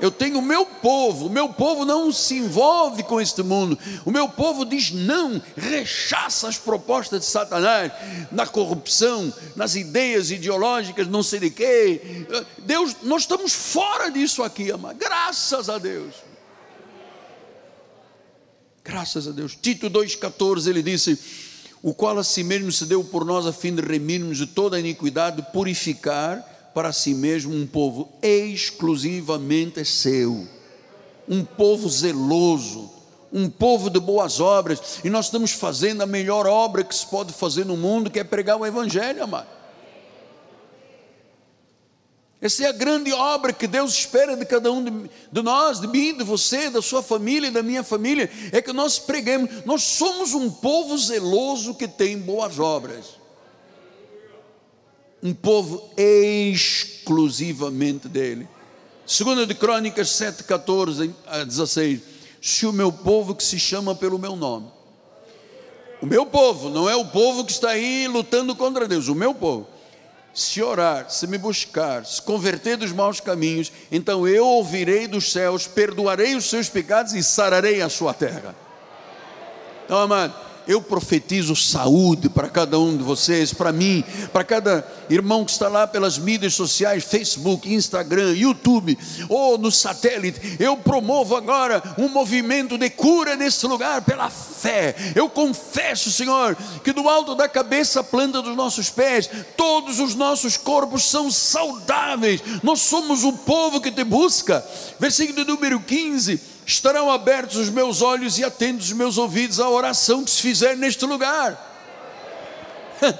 [0.00, 4.10] eu tenho o meu povo, o meu povo não se envolve com este mundo, o
[4.10, 7.92] meu povo diz não, rechaça as propostas de Satanás,
[8.30, 12.26] na corrupção, nas ideias ideológicas, não sei de quê.
[12.58, 16.14] Deus, nós estamos fora disso aqui, amado, graças a Deus.
[18.84, 19.56] Graças a Deus.
[19.60, 21.18] Tito 2,14 ele disse:
[21.82, 24.76] O qual a si mesmo se deu por nós a fim de remirmos de toda
[24.76, 30.46] a iniquidade, purificar para si mesmo um povo exclusivamente seu,
[31.28, 32.90] um povo zeloso,
[33.32, 37.32] um povo de boas obras, e nós estamos fazendo a melhor obra que se pode
[37.32, 39.54] fazer no mundo, que é pregar o Evangelho, amado.
[42.40, 45.86] Essa é a grande obra que Deus espera de cada um de, de, nós, de
[45.86, 49.64] mim, de você, da sua família, da minha família, é que nós preguemos.
[49.64, 53.23] Nós somos um povo zeloso que tem boas obras
[55.24, 58.46] um povo exclusivamente dele.
[59.06, 62.00] Segunda de Crônicas 7, 14 a 16.
[62.42, 64.66] Se o meu povo que se chama pelo meu nome,
[66.02, 69.34] o meu povo, não é o povo que está aí lutando contra Deus, o meu
[69.34, 69.66] povo,
[70.34, 75.66] se orar, se me buscar, se converter dos maus caminhos, então eu ouvirei dos céus,
[75.66, 78.54] perdoarei os seus pecados e sararei a sua terra.
[79.86, 80.34] Então, amado,
[80.66, 85.68] eu profetizo saúde para cada um de vocês, para mim, para cada irmão que está
[85.68, 88.98] lá pelas mídias sociais, Facebook, Instagram, YouTube,
[89.28, 90.56] ou no satélite.
[90.58, 94.94] Eu promovo agora um movimento de cura nesse lugar pela fé.
[95.14, 100.56] Eu confesso, Senhor, que do alto da cabeça planta dos nossos pés, todos os nossos
[100.56, 102.40] corpos são saudáveis.
[102.62, 104.64] Nós somos o povo que te busca.
[104.98, 110.24] Versículo número 15 estarão abertos os meus olhos e atentos os meus ouvidos à oração
[110.24, 111.72] que se fizer neste lugar.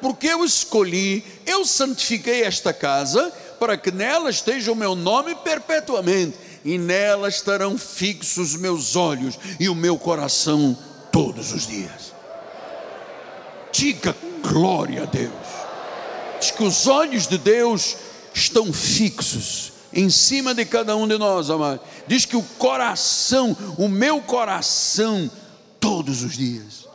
[0.00, 6.38] Porque eu escolhi, eu santifiquei esta casa para que nela esteja o meu nome perpetuamente,
[6.64, 10.76] e nela estarão fixos os meus olhos e o meu coração
[11.10, 12.12] todos os dias.
[13.72, 15.32] Diga glória a Deus.
[16.38, 17.96] Diz que os olhos de Deus
[18.34, 21.80] estão fixos em cima de cada um de nós, amado.
[22.06, 25.30] Diz que o coração, o meu coração,
[25.78, 26.88] todos os dias.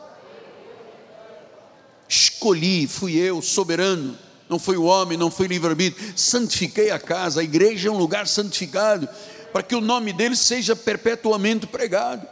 [2.08, 4.16] Escolhi, fui eu, soberano,
[4.48, 6.12] não foi o homem, não foi livre-arbítrio.
[6.16, 9.08] Santifiquei a casa, a igreja é um lugar santificado,
[9.52, 12.26] para que o nome dele seja perpetuamente pregado.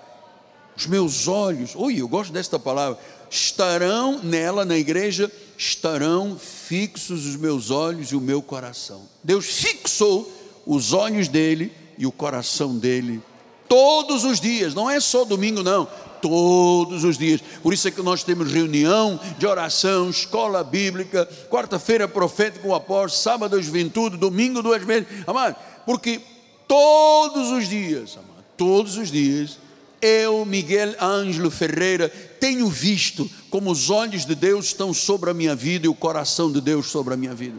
[0.77, 2.99] Os meus olhos, oi, eu gosto desta palavra,
[3.31, 9.09] estarão nela, na igreja, estarão fixos os meus olhos e o meu coração.
[9.23, 10.31] Deus fixou
[10.67, 13.23] os olhos dele e o coração dele
[13.69, 15.89] Todos os dias, não é só domingo, não
[16.21, 17.43] todos os dias.
[17.63, 22.75] Por isso é que nós temos reunião de oração, escola bíblica, quarta-feira profética com o
[22.75, 25.07] apóstolo, sábado juventude, domingo duas vezes.
[25.27, 26.23] Amado, porque
[26.67, 29.59] todos os dias, amado, todos os dias,
[30.01, 32.09] eu, Miguel Ângelo Ferreira,
[32.41, 36.51] tenho visto como os olhos de Deus estão sobre a minha vida e o coração
[36.51, 37.59] de Deus sobre a minha vida.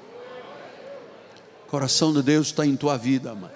[1.65, 3.53] O coração de Deus está em tua vida, amado.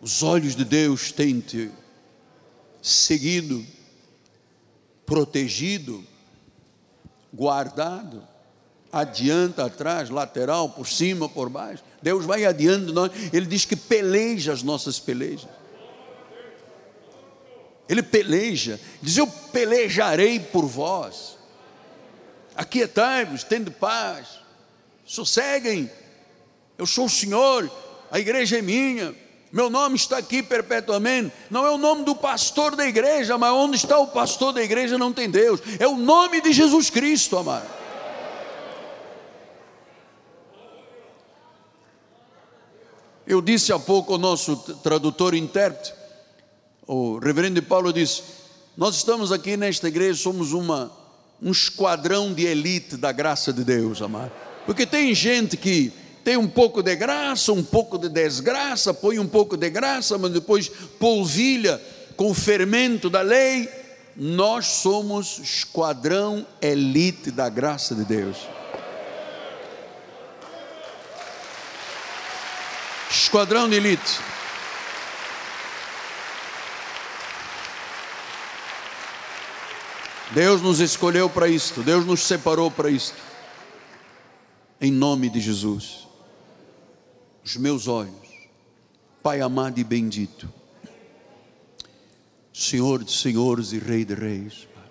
[0.00, 1.70] Os olhos de Deus têm te
[2.82, 3.64] seguido,
[5.04, 6.04] protegido,
[7.32, 8.22] guardado,
[8.92, 11.82] adianta, atrás, lateral, por cima, por baixo.
[12.02, 13.10] Deus vai adiando nós.
[13.32, 15.48] Ele diz que peleja as nossas pelejas.
[17.88, 21.36] Ele peleja, diz: Eu pelejarei por vós.
[22.54, 24.38] Aquietai-vos, tendo paz,
[25.06, 25.90] sosseguem.
[26.76, 27.70] Eu sou o Senhor,
[28.10, 29.14] a igreja é minha
[29.56, 31.32] meu nome está aqui perpetuamente.
[31.50, 34.98] Não é o nome do pastor da igreja, mas onde está o pastor da igreja
[34.98, 35.60] não tem Deus.
[35.78, 37.66] É o nome de Jesus Cristo, amado.
[43.26, 45.92] Eu disse há pouco ao nosso tradutor e intérprete,
[46.86, 48.22] o reverendo Paulo disse:
[48.76, 50.92] Nós estamos aqui nesta igreja, somos uma,
[51.42, 54.45] um esquadrão de elite da graça de Deus, amado.
[54.66, 55.92] Porque tem gente que
[56.24, 60.32] tem um pouco de graça, um pouco de desgraça, põe um pouco de graça, mas
[60.32, 61.80] depois polvilha
[62.16, 63.68] com o fermento da lei.
[64.16, 68.38] Nós somos esquadrão elite da graça de Deus.
[73.08, 74.18] Esquadrão de elite.
[80.32, 83.25] Deus nos escolheu para isto, Deus nos separou para isto.
[84.86, 86.06] Em nome de Jesus
[87.44, 88.48] os meus olhos,
[89.20, 90.48] Pai amado e bendito,
[92.52, 94.88] Senhor de senhores e Rei de reis, Pai.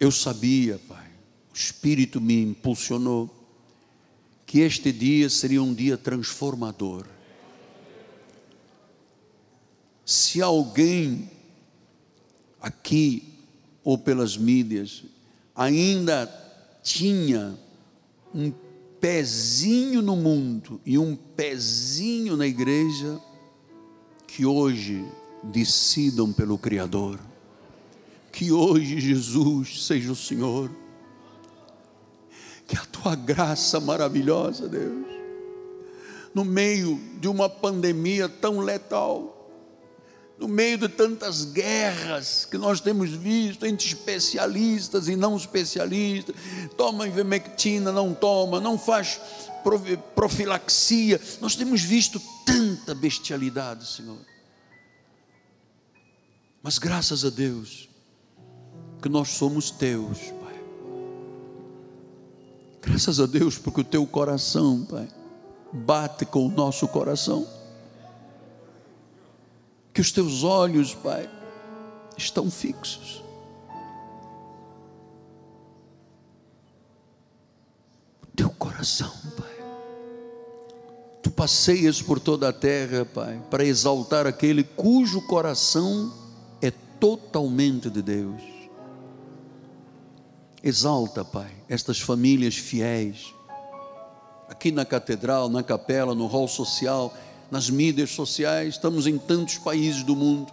[0.00, 1.08] Eu sabia, Pai,
[1.52, 3.32] o Espírito me impulsionou,
[4.44, 7.06] que este dia seria um dia transformador.
[10.04, 11.30] Se alguém
[12.60, 13.32] aqui
[13.84, 15.04] ou pelas mídias
[15.54, 16.47] ainda
[16.88, 17.58] tinha
[18.34, 18.50] um
[18.98, 23.20] pezinho no mundo e um pezinho na igreja,
[24.26, 25.04] que hoje
[25.44, 27.20] decidam pelo Criador,
[28.32, 30.70] que hoje Jesus seja o Senhor,
[32.66, 35.06] que a tua graça maravilhosa, Deus,
[36.34, 39.37] no meio de uma pandemia tão letal,
[40.38, 46.34] no meio de tantas guerras que nós temos visto entre especialistas e não especialistas,
[46.76, 49.20] toma ivermectina, não toma, não faz
[50.14, 54.18] profilaxia, nós temos visto tanta bestialidade, Senhor.
[56.62, 57.88] Mas graças a Deus,
[59.02, 60.60] que nós somos teus, Pai.
[62.82, 65.08] Graças a Deus, porque o teu coração, Pai,
[65.72, 67.57] bate com o nosso coração
[69.98, 71.28] que os teus olhos, Pai,
[72.16, 73.20] estão fixos.
[78.36, 79.66] Teu coração, Pai.
[81.20, 86.14] Tu passeias por toda a terra, Pai, para exaltar aquele cujo coração
[86.62, 86.70] é
[87.00, 88.42] totalmente de Deus.
[90.62, 93.34] Exalta, Pai, estas famílias fiéis,
[94.48, 97.12] aqui na catedral, na capela, no hall social,
[97.50, 100.52] nas mídias sociais, estamos em tantos países do mundo.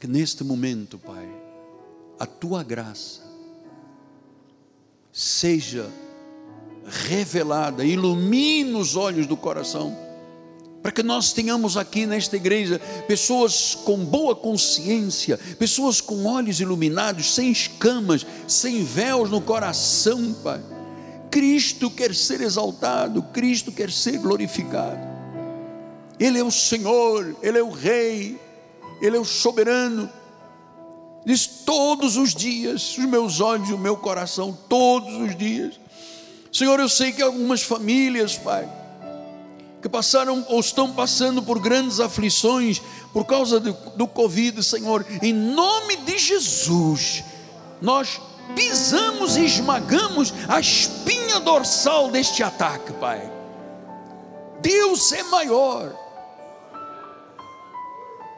[0.00, 1.28] Que neste momento, Pai,
[2.18, 3.20] a tua graça
[5.12, 5.90] seja
[6.84, 9.96] revelada, ilumine os olhos do coração,
[10.82, 17.34] para que nós tenhamos aqui nesta igreja pessoas com boa consciência, pessoas com olhos iluminados,
[17.34, 20.71] sem escamas, sem véus no coração, Pai
[21.32, 25.00] Cristo quer ser exaltado, Cristo quer ser glorificado.
[26.20, 28.38] Ele é o Senhor, Ele é o Rei,
[29.00, 30.10] Ele é o soberano.
[31.24, 35.80] Diz todos os dias, os meus olhos e o meu coração, todos os dias.
[36.52, 38.70] Senhor, eu sei que algumas famílias, Pai,
[39.80, 45.32] que passaram ou estão passando por grandes aflições por causa do, do Covid, Senhor, em
[45.32, 47.24] nome de Jesus,
[47.80, 48.20] nós
[48.54, 53.30] pisamos e esmagamos a espinha dorsal deste ataque, Pai.
[54.60, 55.92] Deus é maior.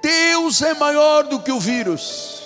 [0.03, 2.43] Deus é maior do que o vírus.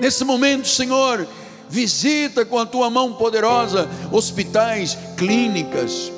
[0.00, 1.26] Nesse momento, Senhor,
[1.68, 6.12] visita com a tua mão poderosa hospitais, clínicas,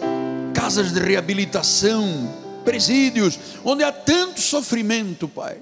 [0.55, 2.35] casas de reabilitação,
[2.65, 5.59] presídios, onde há tanto sofrimento, Pai.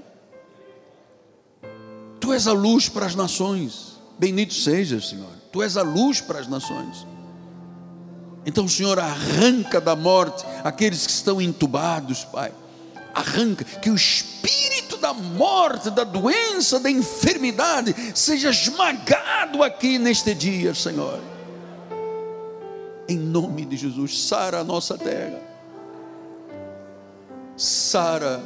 [2.21, 3.94] Tu és a luz para as nações.
[4.19, 5.33] Bendito seja, Senhor.
[5.53, 7.07] Tu és a luz para as nações.
[8.47, 12.53] Então, Senhor, arranca da morte aqueles que estão entubados, Pai.
[13.15, 20.75] Arranca que o espírito da morte, da doença, da enfermidade seja esmagado aqui neste dia,
[20.75, 21.21] Senhor.
[23.09, 25.41] Em nome de Jesus, sara a nossa terra.
[27.57, 28.41] Sara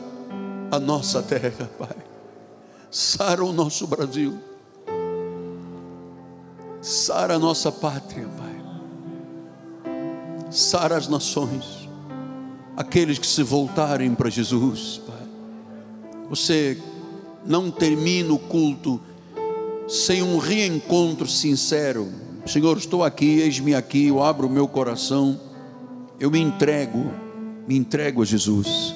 [0.71, 1.97] a nossa terra, Pai.
[2.91, 4.48] Sara o nosso Brasil.
[6.81, 8.49] Sara a nossa pátria, Pai
[10.51, 11.89] sara as nações,
[12.77, 15.17] aqueles que se voltarem para Jesus, Pai.
[16.31, 16.79] Você
[17.45, 19.01] não termina o culto
[19.87, 22.09] sem um reencontro sincero.
[22.47, 25.39] Senhor, estou aqui, eis-me aqui, eu abro o meu coração,
[26.19, 27.11] eu me entrego,
[27.67, 28.95] me entrego a Jesus,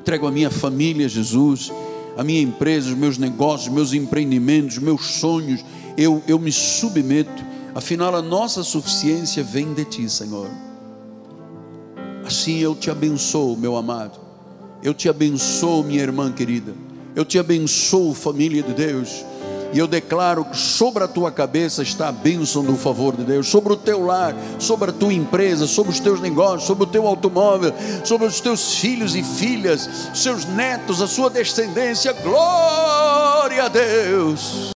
[0.00, 1.72] entrego a minha família a Jesus,
[2.16, 5.64] a minha empresa, os meus negócios, meus empreendimentos, meus sonhos,
[5.96, 10.48] eu, eu me submeto Afinal, a nossa suficiência vem de Ti, Senhor.
[12.24, 14.20] Assim eu te abençoo, meu amado.
[14.82, 16.74] Eu te abençoo, minha irmã querida.
[17.16, 19.24] Eu te abençoo, família de Deus.
[19.72, 23.48] E eu declaro que sobre a tua cabeça está a bênção do favor de Deus,
[23.48, 27.06] sobre o teu lar, sobre a tua empresa, sobre os teus negócios, sobre o teu
[27.06, 27.72] automóvel,
[28.04, 32.12] sobre os teus filhos e filhas, seus netos, a sua descendência.
[32.12, 34.70] Glória a Deus.